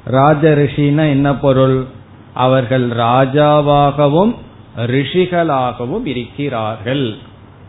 [0.05, 1.97] ராஜ ரிஷினா என்ன பொருள்?
[2.34, 4.36] அவர்கள் ராஜாவாகவும்
[4.77, 7.15] ரிஷிகளாகவும் இருக்கிறார்கள்.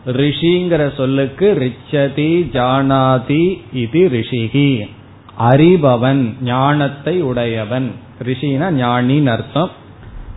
[0.05, 4.89] ரிஷிங்கிற சொல்லுக்கு ரிச்சதி ஜானாதி இது ரிஷிகி.
[5.39, 7.91] அறிபவன் ஞானத்தை உடையவன்.
[8.23, 9.69] ரிஷினா ஞானி அர்த்தம்.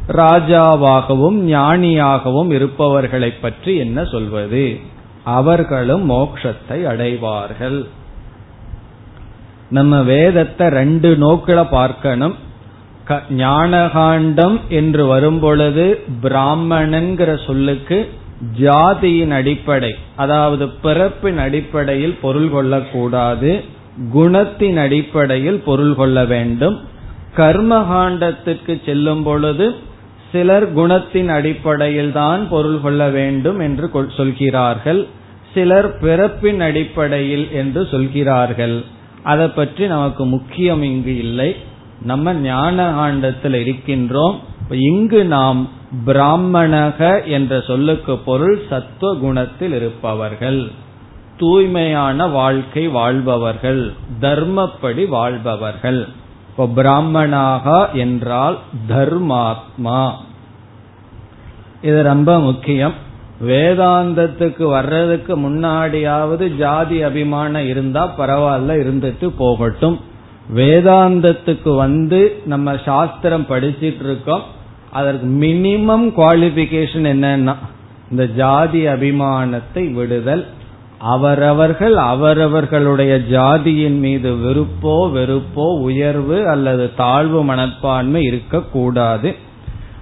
[0.08, 4.80] ராஜாவாகவும் ஞானியாகவும் இருப்பவர்களை பற்றி என்ன சொல்வது?
[5.24, 7.86] அவர்களும் மோக்ஷத்தை அடைவார்கள்.
[9.70, 12.52] நம்ம வேதத்தை ரெண்டு நோக்கில பார்க்கணும்.
[13.38, 15.86] ஞானகாண்டம் என்று வரும்பொழுது
[16.22, 17.98] பிராமணன்கிற சொல்லுக்கு
[18.60, 23.52] ஜாதியின் அடிப்படை அதாவது பிறப்பின் அடிப்படையில் பொருள் கொள்ளக்கூடாது
[24.14, 26.76] குணத்தின் அடிப்படையில் பொருள் கொள்ள வேண்டும்.
[27.36, 29.66] கர்மகாண்டத்திற்கு செல்லும் பொழுது
[30.32, 33.86] சிலர் குணத்தின் அடிப்படையில் தான் பொருள் கொள்ள வேண்டும் என்று
[34.16, 35.02] சொல்கிறார்கள்.
[35.54, 38.76] சிலர் பிறப்பின் அடிப்படையில் என்று சொல்கிறார்கள்.
[39.22, 41.50] அதை பற்றி நமக்கு முக்கியம் இங்கு இல்லை.
[42.04, 44.38] நம்ம ஞான ஆண்டத்தில் இருக்கின்றோம்
[44.70, 45.68] இங்கு நாம்
[46.06, 50.70] பிராமணக என்ற சொல்லுக்கு பொருள் சத்துவ குணத்தில் இருப்பவர்கள்.
[51.38, 56.08] தூய்மையான வாழ்க்கை வாழ்பவர்கள் தர்மப்படி வாழ்பவர்கள்.
[56.48, 60.12] இப்போ பிராமணாக என்றால் தர்மாத்மா.
[61.82, 62.94] இது ரொம்ப முக்கியம்.
[63.46, 70.00] வேதாந்தத்துக்கு வர்றதுக்கு முன்னாடியாவது ஜாதி அபிமானம் இருந்தா பரவாயில்ல இருந்துட்டு போகட்டும்.
[70.54, 74.42] வேதாந்தத்துக்கு வந்து நம்ம சாஸ்திரம் படிச்சிட்டு இருக்கோம்
[74.90, 77.54] அதற்கு மினிமம் குவாலிபிகேஷன் என்னன்னா
[78.10, 80.46] இந்த ஜாதி அபிமானத்தை விடுதல்.
[80.98, 89.34] அவரவர்கள் அவரவர்களுடைய ஜாதியின் மீது வெறுப்போ வெறுப்போ உயர்வு அல்லது தாழ்வு மனப்பான்மை இருக்கக்கூடாது.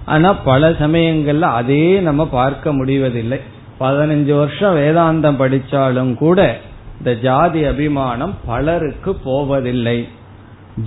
[0.05, 3.39] ஆனா பல சமயங்கள்ல அதே நம்ம பார்க்க முடிவதில்லை.
[3.79, 6.59] பதினஞ்சு வருஷம் வேதாந்தம் படிச்சாலும் கூட
[6.97, 10.07] இந்த ஜாதி அபிமானம் பலருக்கு போவதில்லை.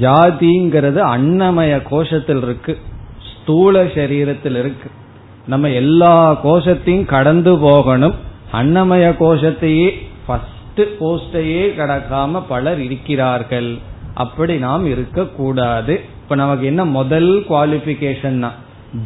[0.00, 2.78] ஜாதிங்கிறது அன்னமய கோஷத்தில் இருக்கு.
[3.42, 4.90] ஸ்தூல சரீரத்தில் இருக்கு.
[5.46, 8.14] நம்ம எல்லா கோஷத்தையும் கடந்து போகணும்.
[8.52, 9.92] அன்னமய கோஷத்தையே
[10.26, 13.76] ஃபர்ஸ்ட் போஸ்டையே கடக்காம பலர் இருக்கிறார்கள்.
[14.14, 16.00] அப்படி நாம் இருக்கக்கூடாது.
[16.22, 18.50] இப்ப நமக்கு என்ன முதல் குவாலிபிகேஷன்னா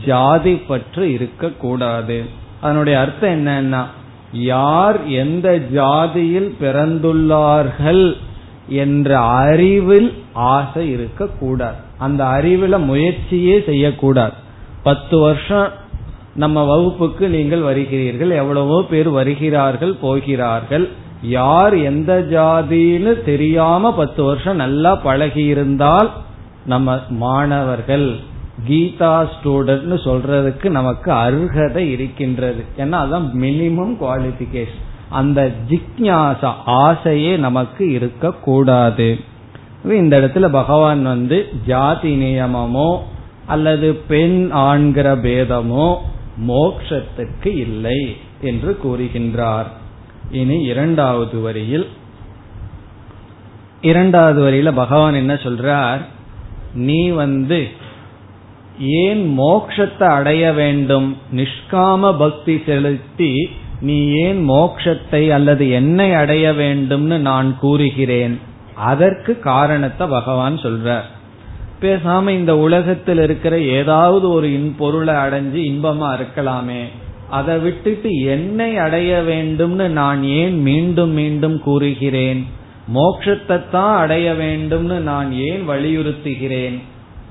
[0.06, 2.24] ஜாதி பற்று இருக்கக்கூடாது.
[2.60, 3.84] அதனுடைய அர்த்தம் என்னன்னா
[4.32, 8.16] யார் எந்த ஜாதியில் பிறந்துள்ளார்கள்
[8.70, 11.76] என்ற அறிவில் ஆசை இருக்கக்கூடாது.
[11.98, 14.32] அந்த அறிவுல முயற்சியே செய்யக்கூடாது.
[14.82, 15.68] பத்து வருஷம்
[16.34, 20.88] நம்ம வகுப்புக்கு நீங்கள் வருகிறீர்கள் எவ்வளவோ பேர் வருகிறார்கள் போகிறார்கள்.
[21.22, 26.10] யார் எந்த ஜாதின்னு தெரியாம பத்து வருஷம் நல்லா பழகி இருந்தால்
[26.64, 28.08] நம்ம மாணவர்கள்
[28.68, 32.64] கீதா ஸ்டூடெண்ட் சொல்றதுக்கு நமக்கு அருகதை இருக்கின்றது.
[32.78, 39.20] ஏன்னா அதான் மினிமம் குவாலிபிகேஷன் அந்த ஜிக்ஞாசா ஆசையே நமக்கு இருக்கக்கூடாது
[39.84, 42.98] இந்த இடத்துல பகவான் வந்து ஜாதி நியமமோ
[43.46, 45.96] அல்லது பெண் ஆண்கிற பேதமோ
[46.48, 49.66] மோக்ஷத்துக்கு இல்லை என்று கூறுகின்றார்.
[50.30, 51.86] இனி இரண்டாவது வரியில்.
[53.80, 56.00] இரண்டாவது வரியில பகவான் என்ன சொல்றார்?
[56.74, 57.68] நீ வந்து
[58.78, 61.16] ஏன் மோக்ஷத்தை அடைய வேண்டும்?
[61.34, 63.50] நிஷ்காம பக்தி செலுத்தி
[63.80, 68.40] நீ ஏன் மோக்ஷத்தை அல்லது என்னை அடைய வேண்டும்னு நான் கூறுகிறேன்?
[68.74, 71.08] அதற்கு காரணத்தை பகவான் சொல்றார்.
[71.80, 76.82] பேசாம இந்த உலகத்தில் இருக்கிற ஏதாவது ஒரு பொருளை அடைஞ்சு இன்பமா இருக்கலாமே.
[77.30, 82.46] அதை விட்டுட்டு என்னை அடைய வேண்டும்னு நான் ஏன் மீண்டும் மீண்டும் கூறுகிறேன்?
[82.94, 86.78] மோட்சத்தை தான் அடைய வேண்டும்னு நான் ஏன் வலியுறுத்துகிறேன்?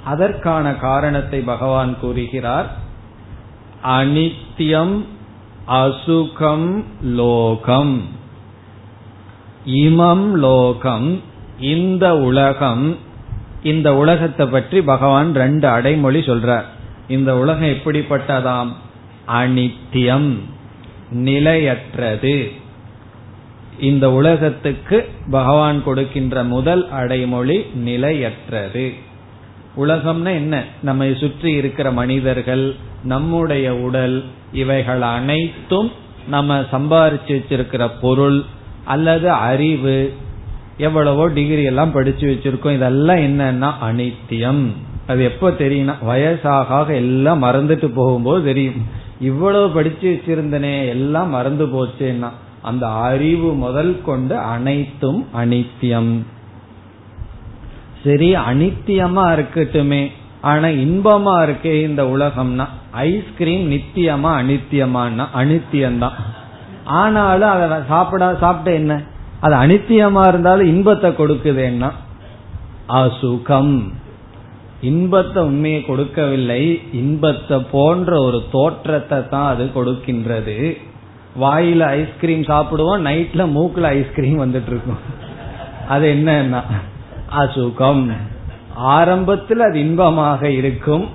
[0.04, 2.76] அதற்கான காரணத்தை பகவான் கூறுகிறார்.
[3.88, 5.06] அனித்யம்
[5.70, 8.02] அசுகம் லோகம்.
[9.66, 11.22] இமம் லோகம்
[11.60, 12.98] இந்த உலகம்
[13.64, 16.64] இந்த உலகத்தை பற்றி பகவான் ரெண்டு அடைமொழி சொல்றார்.
[17.08, 18.68] இந்த உலகம் எப்படிப்பட்டதாம்?
[19.28, 20.36] அனித்தியம்
[21.12, 22.52] நிலையற்றது.
[23.80, 28.94] இந்த உலகத்துக்கு பகவான் கொடுக்கின்ற முதல் அடைமொழி நிலையற்றது.
[29.78, 30.64] உலகம்னா என்ன?
[30.82, 35.92] நம்மை சுற்றி இருக்கிற மனிதர்கள் நம்முடைய உடல் இவைகள் அனைத்தும்
[36.28, 38.44] நம்ம சம்பாரிச்சு வச்சிருக்கிற பொருள்
[38.86, 40.14] அல்லது அறிவு.
[40.78, 42.74] எவ்வளவோ டிகிரி எல்லாம் படிச்சு வச்சிருக்கோம்.
[42.74, 44.68] இதெல்லாம் என்னன்னா அனித்தியம்.
[45.08, 48.86] அது எப்ப தெரியும்னா வயசாக எல்லாம் மறந்துட்டு போகும்போது தெரியும்.
[49.20, 52.30] இவ்வளவு படிச்சு வச்சிருந்தனே எல்லாம் மறந்து போச்சுன்னா
[52.62, 56.22] அந்த அறிவு முதல் கொண்டு அனைத்தும் அனித்தியம்.
[58.04, 60.12] சரி அனித்தியமா இருக்கட்டுமே.
[60.42, 66.18] ஆனா இன்பமா இருக்கே இந்த உலகம்னா ஐஸ்கிரீம் நித்தியமா அனித்தியமானா அனித்தியம்தான்.
[66.84, 69.04] ஆனாலும் அதை சாப்பிட சாப்பிட்ட என்ன?
[69.40, 71.92] அது அனித்தியமா இருந்தாலும் இன்பத்தை கொடுக்குதுன்னா
[72.88, 73.92] அசுகம்.
[74.82, 80.78] இன்பத்தை உண்மையை கொடுக்கவில்லை இன்பத்தை போன்ற ஒரு தோற்றத்தை தான் அது கொடுக்கின்றது.
[81.42, 84.98] வாயில ஐஸ்கிரீம் சாப்பிடுவோம் நைட்ல மூக்குல ஐஸ்கிரீம் வந்துட்டு இருக்கும்.
[85.90, 86.62] அது என்னன்னா
[87.38, 88.12] அசுகம்.
[88.80, 91.08] ஆரம்பத்தில் அது இன்பமாக இருக்கும்.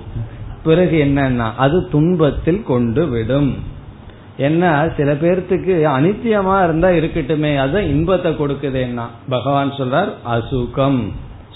[0.63, 3.73] பிறகு என்னன்னா அது துன்பத்தில் கொண்டு விடும்.
[4.37, 9.05] என்ன சில பேர்த்துக்கு அனித்தியமா இருந்தா இருக்கட்டுமே அது இன்பத்தை கொடுக்குதுன்னா.
[9.29, 11.11] பகவான் சொல்றார் அசுகம்.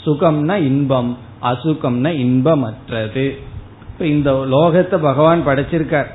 [0.06, 3.38] சுகம்னா இன்பம் அசுகம்னா இன்பமற்றது.
[3.92, 6.08] இப்ப இந்த லோகத்தை பகவான் படைச்சிருக்கார்.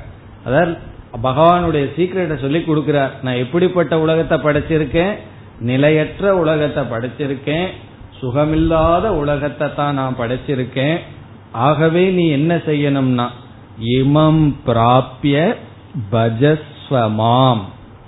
[0.45, 0.77] அதாவது
[1.23, 3.09] பகவானுடைய சீக்கிரட்டை சொல்லி கொடுக்கிறார்.
[3.23, 5.13] நான் எப்படிப்பட்ட உலகத்தை படைச்சிருக்கேன்?
[5.59, 7.67] நிலையற்ற உலகத்தை படைச்சிருக்கேன்.
[8.21, 10.99] சுகமில்லாத உலகத்தை தான் நான் படைச்சிருக்கேன்.
[11.51, 13.27] ஆகவே நீ என்ன செய்யணும்னா
[13.83, 15.55] இமம் பிராபிய
[16.11, 17.63] பஜஸ்வமாம்.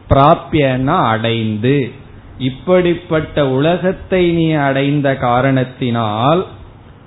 [0.09, 1.91] பிராபியனா அடைந்து.
[2.39, 6.45] இப்படிப்பட்ட உலகத்தை நீ அடைந்த காரணத்தினால்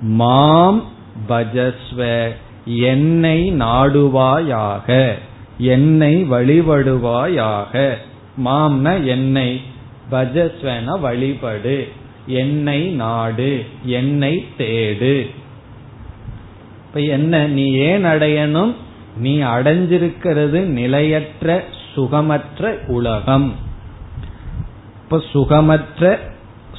[0.01, 0.85] மாம்
[1.29, 2.29] பஜஸ்வ
[2.65, 5.13] என்னை நாடுவாயாக
[5.59, 7.97] என்னை வழிபடுவாயாக.
[8.45, 9.61] மாம்ன என்னை
[10.11, 11.79] பஜஸ்வன வழிபடு.
[12.31, 15.31] என்னை நாடு என்னை தேடு.
[16.87, 18.75] இப்ப என்ன நீ ஏன் அடையணும்?
[19.17, 21.65] நீ அடைஞ்சிருக்கிறது நிலையற்ற
[21.95, 23.55] சுகமற்ற உலகம்.
[25.03, 26.19] இப்ப சுகமற்ற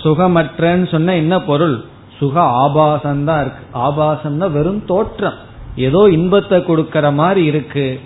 [0.04, 1.84] சுகமற்றன்னு சொன்ன என்ன பொருள்?
[2.18, 3.80] சுக ஆபாசம் தான் இருக்கு.
[3.80, 5.34] ஆபாசம்னா வெறும் தோற்றம்.
[5.76, 8.00] ஏதோ இன்பத்தை கொடுக்கற மாதிரி இருக்கு.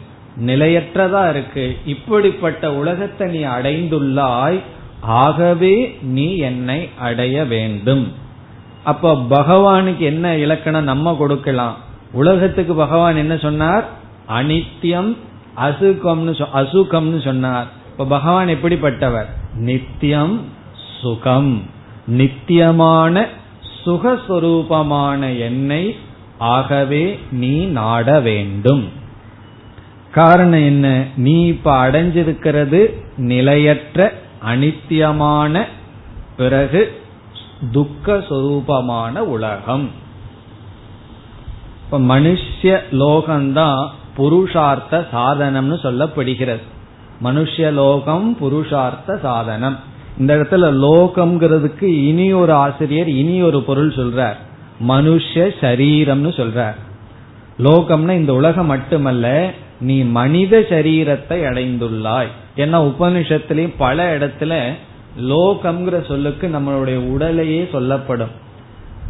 [0.46, 1.78] நிலையற்றதா இருக்கு.
[1.86, 4.60] இப்படிப்பட்ட உலகத்தை நீ அடைந்துள்ளாய்
[5.06, 8.14] ஆகவே நீ என்னை அடைய வேண்டும்.
[8.84, 11.78] அப்ப பகவானுக்கு என்ன இலக்கணம் நம்ம கொடுக்கலாம்?
[12.12, 13.90] உலகத்துக்கு பகவான் என்ன சொன்னார்?
[14.30, 15.16] அனித்தியம்
[15.58, 17.68] அசுகம்னு அசுகம்னு சொன்னார்.
[17.92, 19.26] இப்ப பகவான் எப்படிப்பட்டவர்?
[19.56, 20.42] நித்தியம்
[21.02, 21.64] சுகம்.
[22.08, 23.28] நித்தியமான
[23.86, 25.96] சுகஸ்வரூபமான என்னை
[26.38, 28.90] ஆகவே நீ நாட வேண்டும்.
[30.12, 31.04] காரணம் என்ன?
[31.16, 35.64] நீ இப்ப அடைஞ்சிருக்கிறது நிலையற்ற அனித்தியமான
[36.38, 37.02] பிறகு
[37.72, 39.90] துக்க சொரூபமான உலகம்.
[41.86, 46.62] இப்ப மனுஷ லோகம்தான் புருஷார்த்த சாதனம்னு சொல்லப்படுகிறது.
[47.24, 49.78] மனுஷ லோகம் புருஷார்த்த சாதனம்.
[50.18, 54.36] இந்த இடத்துல லோகம்ங்கிறதுக்கு இனி ஒரு ஆசிரியர் இனி ஒரு பொருள் சொல்றார்.
[54.88, 56.76] மனுஷ சரீரம்னு சொல்றார்.
[57.60, 62.28] லோகம்னா இந்த உலகம் மட்டுமல்ல நீ மனித சரீரத்தை அடைந்துள்ளாய்.
[62.58, 64.64] ஏன்னா உபனிஷத்துலயும் பல இடத்துல
[65.22, 68.34] லோகம்ங்கிற சொல்லுக்கு நம்மளுடைய உடலையே சொல்லப்படும்.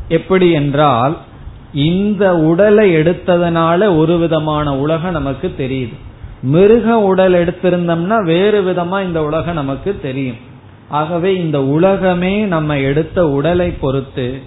[0.09, 1.17] எப்படி என்றால்
[1.73, 5.93] இந்த உடலை எடுத்ததனால ஒரு விதமான உலகம் நமக்கு தெரியுது.
[6.41, 10.35] மிருக உடல் எடுத்திருந்தோம்னா வேறு விதமா இந்த உலகம் நமக்கு தெரியும்.
[10.89, 14.41] ஆகவே இந்த உலகமே நம்ம எடுத்த உடலை பொறுத்து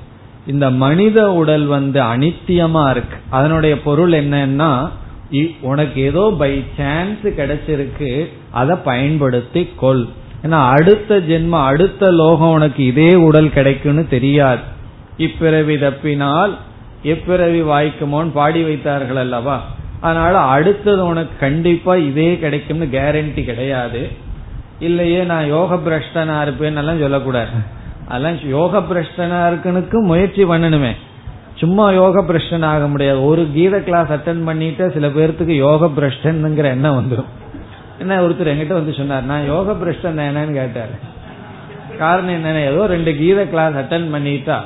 [0.46, 3.16] இந்த மனித உடல் வந்து அனித்தியமா இருக்கு.
[3.30, 4.88] அதனுடைய பொருள் என்னன்னா
[5.60, 10.06] உனக்கு ஏதோ பை சான்ஸ் கிடைச்சிருக்கு அதை பயன்படுத்தி கொள்
[10.42, 14.60] ஏன்னா அடுத்த ஜென்ம அடுத்த லோகம் உனக்கு இதே உடல் கிடைக்கும்னு தெரியாது.
[15.18, 16.52] இப்பிறவி தப்பினால்
[17.04, 19.64] எப்பிறவி வாய்க்குமோன்னு பாடி வைத்தார்கள் அல்லவா?
[20.00, 24.08] அதனால அடுத்தது உனக்கு கண்டிப்பா இதே கிடைக்கும்னு கேரண்டி கிடையாது.
[24.78, 27.50] இல்லையே நான் யோக பிரஷ்டனா இருப்பேன்னு எல்லாம் சொல்லக்கூடாது.
[28.08, 30.92] அதெல்லாம் யோக பிரஷ்டனா இருக்குனுக்கு முயற்சி பண்ணணுமே.
[31.58, 33.24] சும்மா யோக பிரஷ்டன் ஆக முடியாது.
[33.24, 37.30] ஒரு கீத கிளாஸ் அட்டன் பண்ணிட்டு சில பேர்த்துக்கு யோக பிரஷ்டன்ங்கிற எண்ணம் வந்துடும்
[37.98, 40.94] என்ன ஒருத்தர் என்கிட்ட வந்து சொன்னார் நான் யோக பிரஷ்டன் என்னன்னு கேட்டாரு.
[41.98, 44.58] காரணம் என்னன்னா ஏதோ ரெண்டு கீத கிளாஸ் அட்டன் பண்ணிட்டா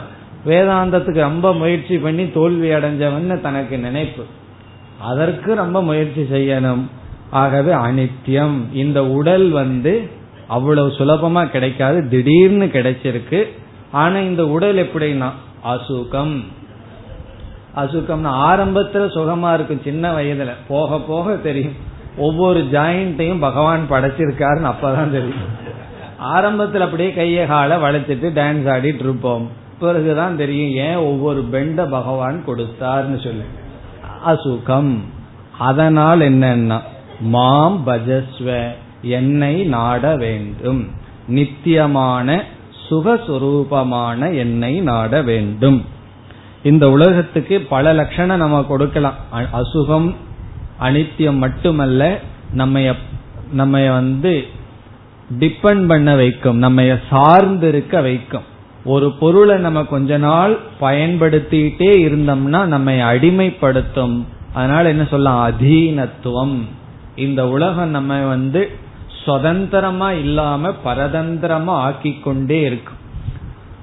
[0.47, 4.24] வேதாந்தத்துக்கு ரொம்ப முயற்சி பண்ணி தோல்வி அடைஞ்சவன் தனக்கு நினைப்பு.
[5.01, 6.82] அதற்கு ரொம்ப முயற்சி செய்யணும்.
[7.30, 10.09] ஆகவே அனித்தியம் இந்த உடல் வந்து
[10.49, 12.09] அவ்வளவு சுலபமா கிடைக்காது.
[12.09, 13.40] திடீர்னு கிடைச்சிருக்கு.
[13.93, 15.30] ஆனா இந்த உடல் எப்படின்னா
[15.64, 16.45] அசுகம்.
[17.77, 20.51] அசுகம்னா ஆரம்பத்துல சுகமா இருக்கும் சின்ன வயதுல.
[20.68, 21.91] போக போக தெரியும்.
[22.16, 25.61] ஒவ்வொரு ஜாயிண்ட்டையும் பகவான் படைச்சிருக்காருன்னு அப்பதான் தெரியும்.
[26.35, 29.49] ஆரம்பத்துல அப்படியே கையை காலை வளைச்சிட்டு டான்ஸ் ஆடிட்டு இருப்போம்.
[29.81, 33.43] பிறகுதான் தெரியும் ஏன் ஒவ்வொரு பெண்ட பகவான் கொடுத்தார்னு சொல்லி.
[34.27, 34.97] அசுகம்.
[35.59, 36.81] அதனால் என்னன்னா
[37.20, 38.66] மாம் பஜஸ்வ
[39.03, 40.89] என்னை நாட வேண்டும்.
[41.29, 42.45] நித்தியமான
[42.91, 45.85] சுகஸ்வரூபமான என்னை நாட வேண்டும்.
[46.62, 49.14] இந்த உலகத்துக்கு பல லட்சணம் நம்ம கொடுக்கலாம்.
[49.32, 50.14] அசுகம்
[50.80, 52.18] அனித்தியம் மட்டுமல்ல
[52.52, 52.90] நம்ம
[53.52, 54.46] நம்ம வந்து
[55.38, 58.42] டிபெண்ட் பண்ண வைக்கும் நம்ம சார்ந்து இருக்க வைக்கும்.
[58.84, 64.24] ஒரு பொருளை நம்ம கொஞ்ச நாள் பயன்படுத்திட்டே இருந்தோம்னா நம்மை அடிமைப்படுத்தும்.
[64.52, 65.52] அதனால என்ன சொல்லலாம்?
[65.52, 66.58] அதீனத்துவம்.
[67.16, 68.70] இந்த உலகம் நம்ம வந்து
[69.24, 73.00] சுதந்திரமா இல்லாம பரதந்திரமா ஆக்கி கொண்டே இருக்கும்.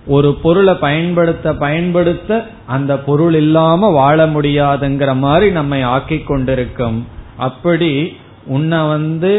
[0.10, 7.00] ஒரு பொருளை பயன்படுத்த பயன்படுத்த அந்த பொருள் இல்லாம வாழ முடியாதுங்கிற மாதிரி நம்மை ஆக்கி கொண்டிருக்கும்.
[7.38, 7.92] அப்படி
[8.46, 9.32] உன்னை வந்து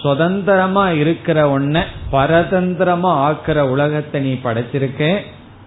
[0.00, 1.82] சுதந்திரமா இருக்கிற உன்னை
[2.12, 5.02] பரதந்திரமா ஆக்கிற உலகத்தை நீ படைச்சிருக்க.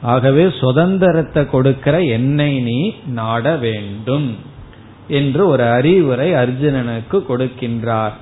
[0.01, 2.79] ஆகவே சுதந்திரத்தை கொடுக்கிற என்னை நீ
[3.13, 4.29] நாட வேண்டும்
[5.07, 8.15] என்று ஒரு அறிவுரை அர்ஜுனனுக்கு கொடுக்கின்றார்.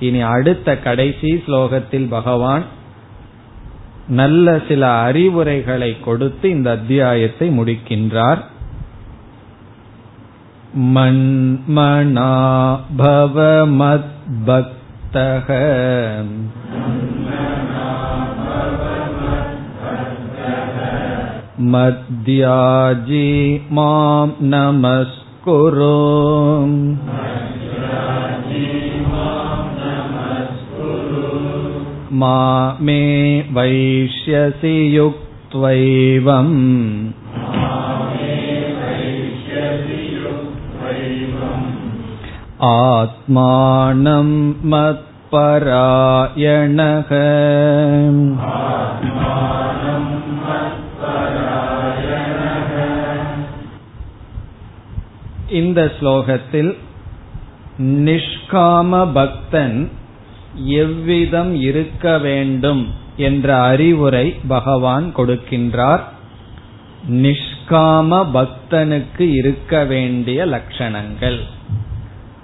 [0.00, 2.64] இனி அடுத்த கடைசி ஸ்லோகத்தில் பகவான்
[4.11, 8.43] நல்ல சில அறிவுரைகளை கொடுத்து இந்த அத்தியாயத்தை முடிக்கின்றார்
[10.93, 12.31] மன்மனா
[12.97, 13.35] பவ
[13.79, 15.49] மத்பக்தக
[21.59, 23.29] मद्याजी
[23.75, 25.95] मां नमस्कुरु
[32.12, 33.02] மாமே
[33.54, 36.56] வைஷ்யசி யுக்த்வைவம்
[43.04, 44.34] ஆத்மானம்
[44.72, 45.62] மத்பராயணக
[55.52, 56.72] இந்த ஸ்லோகத்தில்
[58.04, 59.78] நிஷ்காம பக்தன்
[60.54, 66.00] எவ்விதம் இருக்க வேண்டும் என்ற அறிவுரை பகவான் கொடுக்கின்றார்.
[67.10, 71.40] நிஷ்காம பக்தனுக்கு இருக்க வேண்டிய லட்சணங்கள்.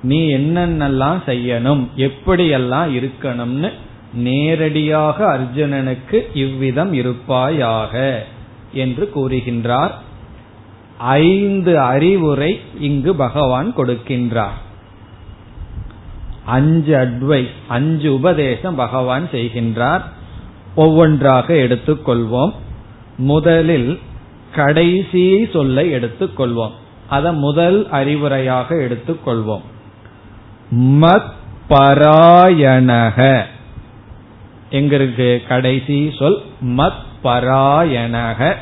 [0.03, 3.73] நீ என்னென்னலாம் செய்யணும் எப்படியெல்லாம் இருக்கணும்னு
[4.13, 8.25] நேரடியாக அர்ஜுனனுக்கு இவ்விதம் இருப்பாயாக
[8.73, 9.91] என்று கூறுகின்றார்.
[10.99, 14.67] ஐந்து அறிவுரை இங்கு பகவான் கொடுக்கின்றார்.
[16.49, 20.03] அஞ்சு அட்வைஸ் அஞ்சு உபதேசம் பகவான் செய்கின்றார்.
[20.75, 22.53] ஒவ்வொன்றாக எடுத்துக்கொள்வோம்.
[23.19, 23.99] முதலில்
[24.55, 26.71] கடைசி சொல்லை எடுத்துக்கொள்வோம்.
[27.09, 29.61] அத முதல் அறிவுரையாக எடுத்துக்கொள்வோம்.
[30.77, 31.31] மத்
[31.69, 33.43] பராயணக.
[34.71, 35.43] எங்க இருக்கு?
[35.49, 38.55] கடைசி சொல் மத் பராயணக.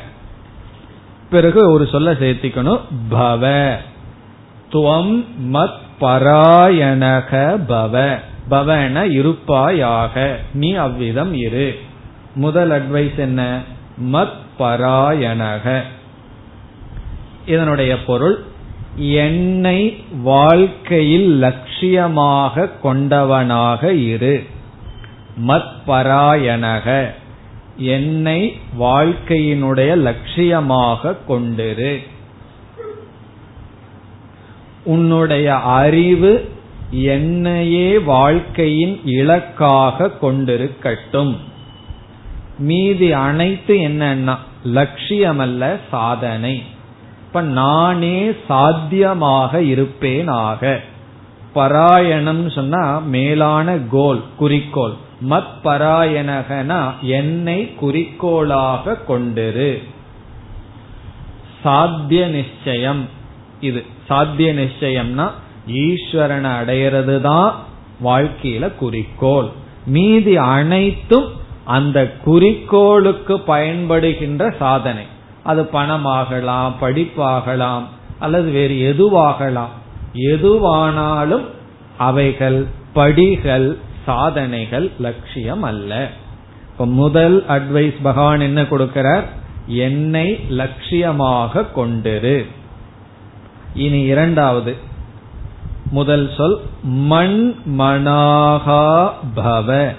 [1.29, 2.79] பிறகு ஒரு சொல்ல சேர்த்திக்கணும்.
[3.11, 3.75] பவ.
[4.71, 8.17] துவம் மத் பராயணக பவ
[8.49, 10.37] பவன இருப்பாயாக.
[10.53, 11.79] நீ அவ்விதம் இரு.
[12.35, 13.59] முதல் அட்வைஸ் என்ன?
[14.11, 15.81] மத் பராயணக.
[17.45, 18.43] இதனுடைய பொருள்
[18.95, 24.45] என்னை வாழ்க்கையில் லட்சியமாக கொண்டவனாக இரு.
[25.47, 27.07] மத் பராயணக.
[27.77, 32.07] என்னை வாழ்க்கையினுடைய லட்சியமாக கொண்டிரு.
[34.87, 36.51] உன்னுடைய அறிவு
[36.91, 41.35] என்னையே வாழ்க்கையின் இலக்காக கொண்டிருக்கட்டும்.
[42.59, 46.63] மீதி அனைத்து என்னன்னா லட்சியமல்ல சாதனை.
[47.25, 50.77] இப்ப நானே சாத்தியமாக இருப்பேனாக.
[51.53, 54.93] பராயணம் சொன்னா மேலான கோல் குறிக்கோள்.
[55.29, 59.83] மத் பராயணகனா என்னை குறிக்கோளாக கொண்டிரு.
[61.63, 63.05] சாத்திய நிச்சயம்
[63.59, 63.85] இது.
[64.07, 65.31] சாத்திய நிச்சயம்னா
[65.67, 67.55] ஈஸ்வரனை அடையிறது தான்
[68.03, 69.49] வாழ்க்கையில குறிக்கோள்.
[69.85, 71.27] மீதி அனைத்தும்
[71.65, 75.03] அந்த குறிக்கோளுக்கு பயன்படுகின்ற சாதனை.
[75.43, 77.83] அது பணமாகலாம் படிப்பாகலாம்
[78.19, 79.73] அல்லது வேறு எதுவாகலாம்.
[80.13, 81.45] எதுவானாலும்
[81.97, 86.09] அவைகள் படிகள் சாதனைகள் லட்சியம் அல்ல
[86.71, 89.23] இப்ப முதல் அட்வைஸ் பகவான் என்ன கொடுக்கிறார்?
[89.67, 92.45] என்னை லட்சியமாக கொண்டிரு.
[93.77, 94.75] இனி இரண்டாவது.
[95.91, 99.95] முதல் சொல் மண் மனாகா பவ.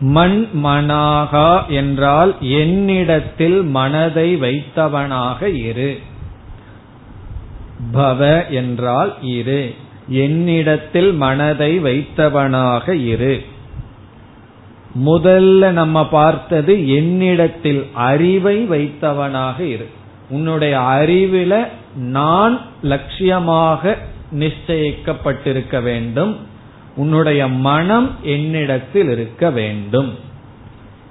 [0.00, 5.98] மண் மனாகா என்றால் என்னிடத்தில் மனதை வைத்தவனாக இரு.
[7.94, 9.74] பவ என்றால் இரு.
[10.08, 13.44] என்னிடத்தில் மனதை வைத்தவனாக இரு.
[15.04, 19.88] முதல்ல நம்ம பார்த்தது என்னிடத்தில் அறிவை வைத்தவனாக இரு.
[20.30, 21.66] உன்னுடைய அறிவில
[21.96, 23.96] நான் லட்சியமாக
[24.32, 26.36] நிச்சயிக்கப்பட்டிருக்க வேண்டும்.
[26.96, 30.14] உன்னுடைய மனம் என்னிடத்தில் இருக்க வேண்டும்.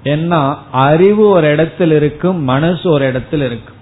[0.04, 3.74] ஏன்னா அறிவு ஒரு இடத்தில் இருக்கும் மனசு ஒரு இடத்தில் இருக்கும்.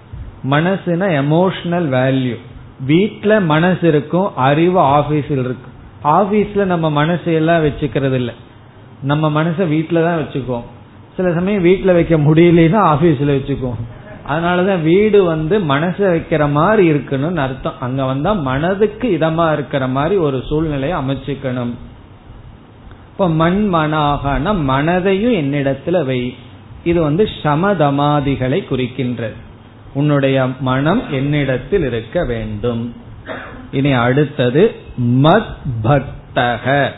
[0.49, 2.37] மனசுனா எமோஷனல் வேல்யூ
[2.85, 5.73] வீட்டில் மனசு இருக்கும் அறிவு ஆபீஸில் இருக்கும்.
[6.03, 8.33] ஆபீஸ்ல நம்ம மனசு எல்லாம் வச்சுக்கிறது இல்லை
[9.01, 10.63] நம்ம மனசை வீட்ல தான் வச்சுக்குவோம்.
[11.15, 13.81] சில சமயம் வீட்டில் வைக்க முடியலன்னா ஆபீஸ்ல வச்சுக்குவோம்.
[14.29, 17.79] அதனாலதான் வீடு வந்து மனசு வைக்கிற மாதிரி இருக்கணும்னு அர்த்தம்.
[17.79, 21.73] அங்க வந்தா மனதுக்கு இதமா இருக்கிற மாதிரி ஒரு சூழ்நிலையை அமைச்சுக்கணும்.
[23.11, 26.35] இப்ப மண் மனாகனா மனதையும் என்னிடத்துல வை.
[26.83, 29.35] இது வந்து சமதமாதிகளை குறிக்கின்றது.
[29.93, 32.95] உன்னுடைய மனம் என்னிடத்தில் இருக்க வேண்டும்.
[33.71, 36.89] இனி அடுத்தது மத் பக்தக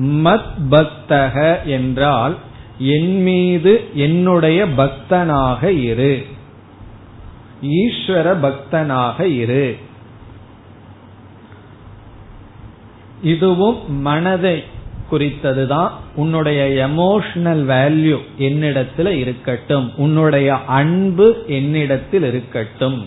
[0.00, 2.36] மத் பக்தக என்றால்
[2.78, 6.26] என் மீது என்னுடைய பக்தனாக இரு.
[7.62, 9.76] ஈஸ்வர பக்தனாக இரு.
[13.22, 14.64] இதுவும் மனதை
[15.10, 15.90] குறித்ததுதான்.
[16.16, 19.96] உன்னுடைய எமோஷனல் வேல்யூ என்னிடத்தில் இருக்கட்டும்.
[19.96, 23.06] உன்னுடைய அன்பு என்னிடத்தில் இருக்கட்டும்.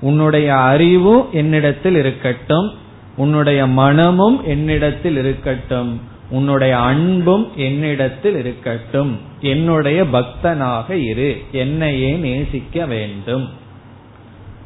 [0.00, 2.72] உன்னுடைய அறிவும் என்னிடத்தில் இருக்கட்டும்.
[3.16, 6.00] உன்னுடைய மனமும் என்னிடத்தில் இருக்கட்டும்.
[6.30, 9.18] உன்னுடைய அன்பும் என்னிடத்தில் இருக்கட்டும்.
[9.40, 11.42] என்னுடைய பக்தனாக இரு.
[11.52, 13.48] என்னையே நேசிக்க வேண்டும்.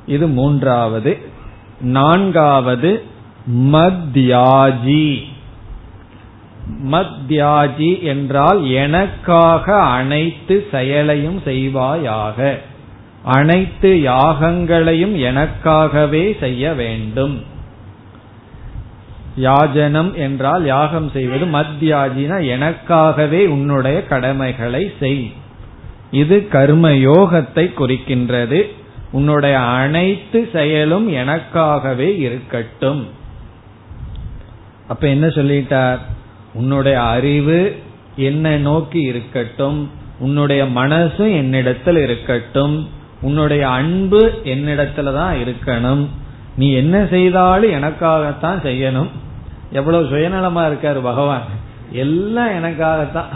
[0.06, 1.18] இது மூன்றாவது.
[1.80, 3.02] நான்காவது
[3.52, 5.22] மத்யாஜி.
[6.84, 12.58] மத்யாஜி என்றால் எனக்காக அனைத்து செயலையும் செய்வாயாக.
[13.22, 17.50] அனைத்து யாகங்களையும் எனக்காகவே செய்ய வேண்டும்.
[19.40, 25.32] யாஜனம் என்றால் யாகம் செய்வது மத்யாஜினா எனக்காகவே உன்னுடைய கடமைகளை செய்.
[26.10, 28.62] இது கர்ம யோகத்தை குறிக்கின்றது.
[29.12, 33.08] உன்னுடைய அனைத்து செயலும் எனக்காகவே இருக்கட்டும்.
[34.88, 35.98] அப்ப என்ன சொல்லிட்டார்?
[36.54, 37.76] உன்னுடைய அறிவு
[38.16, 39.90] என்னை நோக்கி இருக்கட்டும்.
[40.18, 42.88] உன்னுடைய மனசு என்னிடத்தில் இருக்கட்டும்.
[43.20, 46.06] உன்னுடைய அன்பு என்னிடத்துல தான் இருக்கணும்.
[46.56, 49.08] நீ என்ன செய்தாலும் எனக்காகத்தான் செய்யணும்.
[49.72, 51.42] எவ்வளவு சுயநலமா இருக்காரு பகவான்?
[51.92, 53.26] எல்லாம் எனக்காகத்தான்.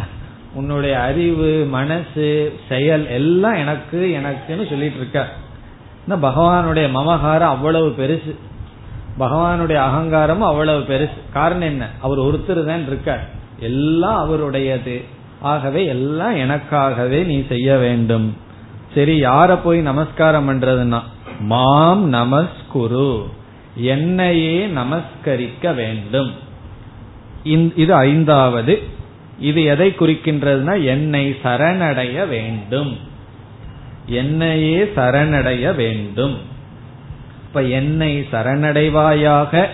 [0.54, 5.28] உன்னுடைய அறிவு மனசு செயல் எல்லாம் எனக்கு எனக்குன்னு சொல்லிட்டு இருக்க
[6.08, 8.34] பகவானுடைய மமகாரம் அவ்வளவு பெருசு.
[9.18, 11.10] பகவானுடைய அகங்காரமும் அவ்வளவு பெருசு.
[11.32, 11.88] காரணம் என்ன?
[12.00, 13.28] அவர் ஒருத்தர் தான் இருக்கார்.
[13.58, 15.04] எல்லாம் அவருடையது.
[15.40, 18.36] ஆகவே எல்லாம் எனக்காகவே நீ செய்ய வேண்டும்.
[18.94, 21.00] சரி யார போய் நமஸ்காரம் பண்றதுன்னா?
[21.40, 23.22] மாம் நமஸ்குரு.
[23.76, 26.32] என்னையே நமஸ்கரிக்க வேண்டும்.
[27.76, 28.82] இது ஐந்தாவது.
[29.40, 32.98] இது எதை குறிக்கின்றதுனா என்னை சரணடைய வேண்டும்.
[34.06, 36.38] என்னையே சரணடைய வேண்டும்.
[37.46, 39.66] இப்ப என்னை சரணடைவாயாக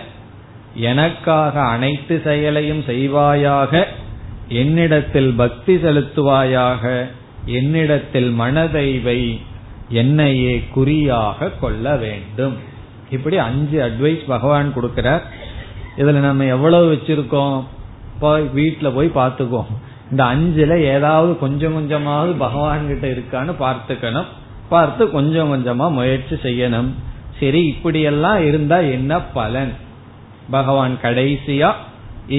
[0.75, 3.83] எனக்காக அனைத்து செயலையும் செய்வாயாக
[4.47, 7.07] என்னிடத்தில் பக்தி செலுத்துவாயாக
[7.45, 9.41] என்னிடத்தில் மனதை வை
[9.89, 12.71] என்னையே குறியாக கொள்ள வேண்டும்.
[13.13, 15.23] இப்படி அஞ்சு அட்வைஸ் பகவான் கொடுக்கிறார்.
[15.97, 17.57] இதுல நம்ம எவ்வளவு வச்சிருக்கோம்?
[18.19, 19.61] போய் வீட்டுல போய் பார்த்துக்கோ
[20.11, 24.29] இந்த அஞ்சுல ஏதாவது கொஞ்சம் கொஞ்சமாவது பகவான் கிட்ட இருக்கான்னு பார்த்துக்கணும்.
[24.69, 26.89] பார்த்து கொஞ்சம் கொஞ்சமா முயற்சி செய்யணும்.
[27.39, 29.73] சரி இப்படியெல்லாம் இருந்தா என்ன பலன்?
[30.55, 31.69] பகவான் கடைசியா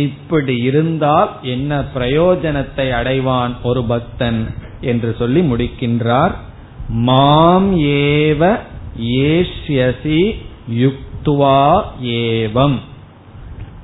[0.02, 4.40] இப்படி இருந்தால் என்ன பிரயோஜனத்தை அடைவான் ஒரு பக்தன்
[4.80, 6.34] என்று சொல்லி முடிக்கின்றார்.
[7.08, 8.42] மாம் ஏவ
[9.28, 10.20] ஏஷ்யசி
[10.72, 12.78] யுக்துவா ஏவம்.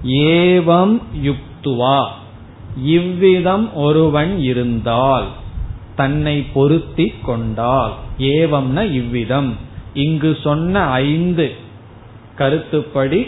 [0.06, 2.06] ஏவம் யுக்துவா.
[2.82, 5.26] இவ்விதம் ஒருவன் இருந்தால்
[5.96, 7.92] தன்னை பொருத்தி கொண்டால்.
[8.18, 9.56] ஏவம்ன இவ்விதம்.
[9.94, 11.54] இங்கு சொன்ன ஐந்து
[12.36, 13.26] கருத்துப்படி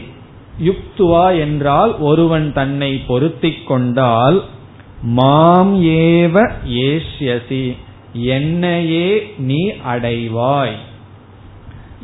[0.64, 4.44] யுக்துவா என்றால் ஒருவன் தன்னை பொருத்திக் கொண்டால்
[5.02, 7.76] மாம் ஏவ ஏஷ்யசி
[8.12, 10.76] என்னையே நீ அடைவாய்.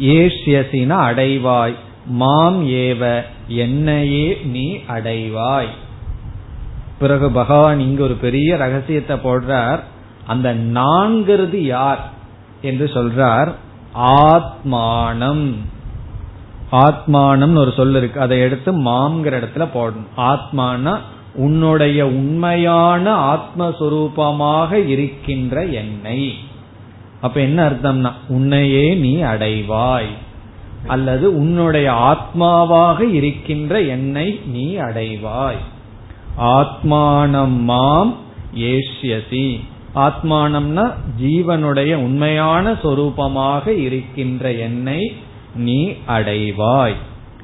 [0.01, 1.75] ஏஷ்யசின அடைவாய்.
[2.07, 5.69] மாம் ஏவ என்னையே நீ அடைவாய்.
[6.99, 9.81] பிறகு பகவான் இங்கு ஒரு பெரிய ரகசியத்தை போடுறார்.
[10.27, 12.11] அந்த நான்கிறது யார்
[12.63, 13.53] என்று சொல்றார்.
[13.99, 15.55] ஆத்மானம்.
[16.73, 18.21] ஆத்மானம் ஒரு சொல் இருக்கு.
[18.21, 20.07] அதை எடுத்து மாம்ங்கிற இடத்துல போடணும்.
[20.17, 20.99] ஆத்மானா
[21.35, 26.35] உன்னுடைய உண்மையான ஆத்மஸ்வரூபமாக இருக்கின்ற என்னை.
[27.21, 30.09] அப்ப என்ன அர்த்தம்னா உன்னையே நீ அடைவாய்.
[30.87, 35.59] அல்லது உன்னுடைய ஆத்மாவாக இருக்கின்ற என்னை நீ அடைவாய்.
[36.41, 38.17] ஆத்மானம் மாம்
[38.57, 39.61] ஏஷ்யசி.
[39.95, 40.93] ஆத்மானம்னா
[41.23, 45.13] ஜீவனுடைய உண்மையான சொரூபமாக இருக்கின்ற என்னை
[45.55, 46.97] நீ அடைவாய்.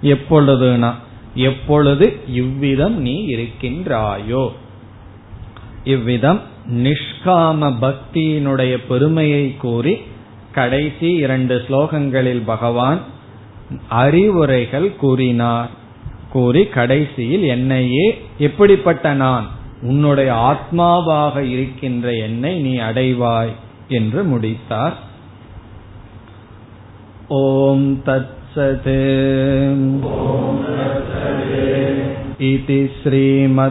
[0.03, 0.95] எப்பொழுதுனா
[1.35, 4.49] எப்பொழுது இவ்விதம் நீ இருக்கின்றாயோ.
[5.85, 6.41] இவ்விதம்
[6.73, 9.97] நிஷ்காம பக்தியினுடைய பெருமையை கூறி
[10.53, 12.99] கடைசி இரண்டு ஸ்லோகங்களில் பகவான்
[13.89, 15.69] அறிவுரைகள் கூறினார்.
[16.33, 19.47] கூறி கடைசியில் என்னையே எப்படிப்பட்ட நான்?
[19.83, 23.53] உன்னுடைய ஆத்மாவாக இருக்கின்ற என்னை நீ அடைவாய்
[23.89, 24.97] என்று முடித்தார்.
[27.29, 30.03] ஓம் தத் सत्
[32.51, 33.70] इति श्रीमद्भगवद्गीतासु